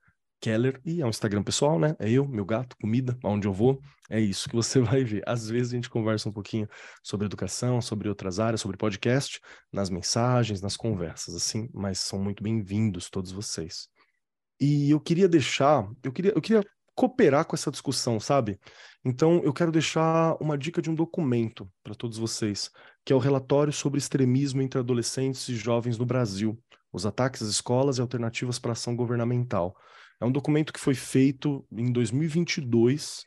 [0.40, 1.94] Keller, e é um Instagram pessoal, né?
[1.98, 3.78] É eu, meu gato, comida, aonde eu vou,
[4.08, 5.22] é isso que você vai ver.
[5.26, 6.66] Às vezes a gente conversa um pouquinho
[7.02, 9.38] sobre educação, sobre outras áreas, sobre podcast,
[9.70, 13.88] nas mensagens, nas conversas, assim, mas são muito bem-vindos todos vocês.
[14.58, 16.64] E eu queria deixar, eu queria, eu queria
[16.94, 18.58] cooperar com essa discussão, sabe?
[19.04, 22.70] Então, eu quero deixar uma dica de um documento para todos vocês,
[23.04, 26.58] que é o relatório sobre extremismo entre adolescentes e jovens no Brasil,
[26.92, 29.76] os ataques às escolas e alternativas para ação governamental.
[30.20, 33.24] É um documento que foi feito em 2022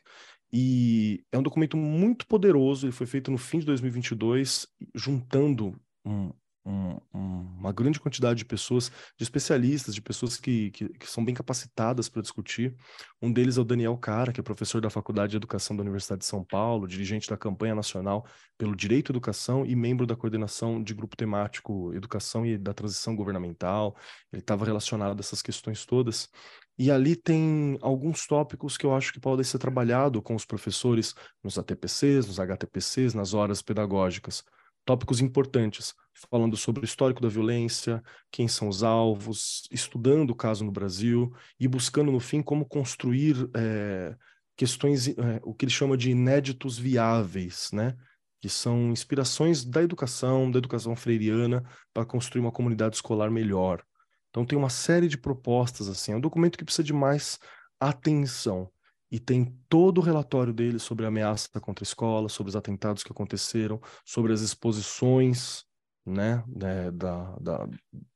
[0.52, 2.86] e é um documento muito poderoso.
[2.86, 6.30] Ele foi feito no fim de 2022, juntando um,
[6.64, 11.34] um, uma grande quantidade de pessoas, de especialistas, de pessoas que, que, que são bem
[11.34, 12.74] capacitadas para discutir.
[13.20, 16.20] Um deles é o Daniel Cara, que é professor da Faculdade de Educação da Universidade
[16.20, 20.82] de São Paulo, dirigente da campanha nacional pelo Direito à Educação e membro da coordenação
[20.82, 23.96] de grupo temático Educação e da Transição Governamental.
[24.32, 26.30] Ele estava relacionado a essas questões todas.
[26.76, 31.14] E ali tem alguns tópicos que eu acho que podem ser trabalhados com os professores
[31.42, 34.44] nos ATPCs, nos HTPCs, nas horas pedagógicas
[34.84, 35.94] tópicos importantes,
[36.30, 41.32] falando sobre o histórico da violência, quem são os alvos, estudando o caso no Brasil
[41.58, 44.16] e buscando, no fim, como construir é,
[44.56, 47.96] questões, é, o que ele chama de inéditos viáveis, né?
[48.40, 51.64] que são inspirações da educação, da educação freiriana,
[51.94, 53.82] para construir uma comunidade escolar melhor.
[54.28, 57.38] Então tem uma série de propostas, assim, é um documento que precisa de mais
[57.80, 58.70] atenção
[59.10, 63.02] e tem todo o relatório dele sobre a ameaça contra a escola, sobre os atentados
[63.02, 65.64] que aconteceram, sobre as exposições
[66.06, 67.68] né, né, da, da,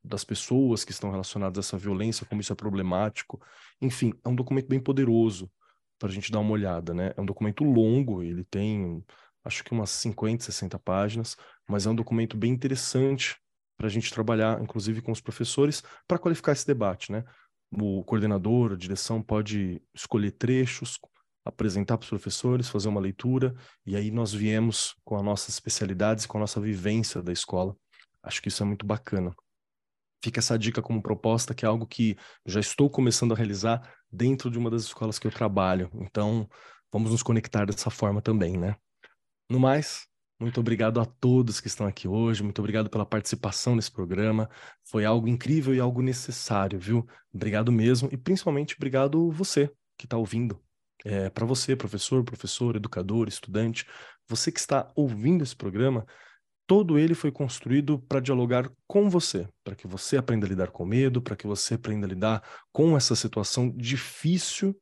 [0.05, 3.41] das pessoas que estão relacionadas a essa violência, como isso é problemático.
[3.81, 5.51] Enfim, é um documento bem poderoso
[5.99, 6.93] para a gente dar uma olhada.
[6.93, 7.13] Né?
[7.17, 9.05] É um documento longo, ele tem
[9.45, 11.37] acho que umas 50, 60 páginas,
[11.67, 13.37] mas é um documento bem interessante
[13.77, 17.11] para a gente trabalhar, inclusive com os professores, para qualificar esse debate.
[17.11, 17.25] Né?
[17.71, 20.99] O coordenador, a direção pode escolher trechos,
[21.45, 23.55] apresentar para os professores, fazer uma leitura,
[23.87, 27.77] e aí nós viemos com as nossas especialidades, com a nossa vivência da escola.
[28.23, 29.35] Acho que isso é muito bacana.
[30.23, 34.51] Fica essa dica como proposta, que é algo que já estou começando a realizar dentro
[34.51, 35.91] de uma das escolas que eu trabalho.
[35.95, 36.49] Então,
[36.93, 38.77] vamos nos conectar dessa forma também, né?
[39.49, 40.07] No mais,
[40.41, 44.49] muito obrigado a todos que estão aqui hoje, muito obrigado pela participação nesse programa.
[44.85, 47.07] Foi algo incrível e algo necessário, viu?
[47.33, 50.63] Obrigado mesmo e principalmente obrigado você que está ouvindo.
[51.05, 53.85] É, Para você, professor, professor, educador, estudante,
[54.29, 56.07] você que está ouvindo esse programa,
[56.69, 60.85] todo ele foi construído para dialogar com você, para que você aprenda a lidar com
[60.85, 64.79] medo, para que você aprenda a lidar com essa situação difícil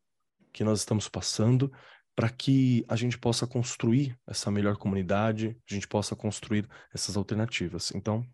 [0.53, 1.73] que nós estamos passando
[2.17, 7.93] para que a gente possa construir essa melhor comunidade, a gente possa construir essas alternativas.
[7.95, 8.27] Então,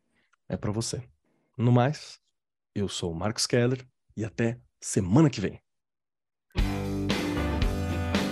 [0.48, 1.02] é para você.
[1.58, 2.20] No mais,
[2.74, 3.84] eu sou o Marcos Keller
[4.16, 5.60] e até semana que vem.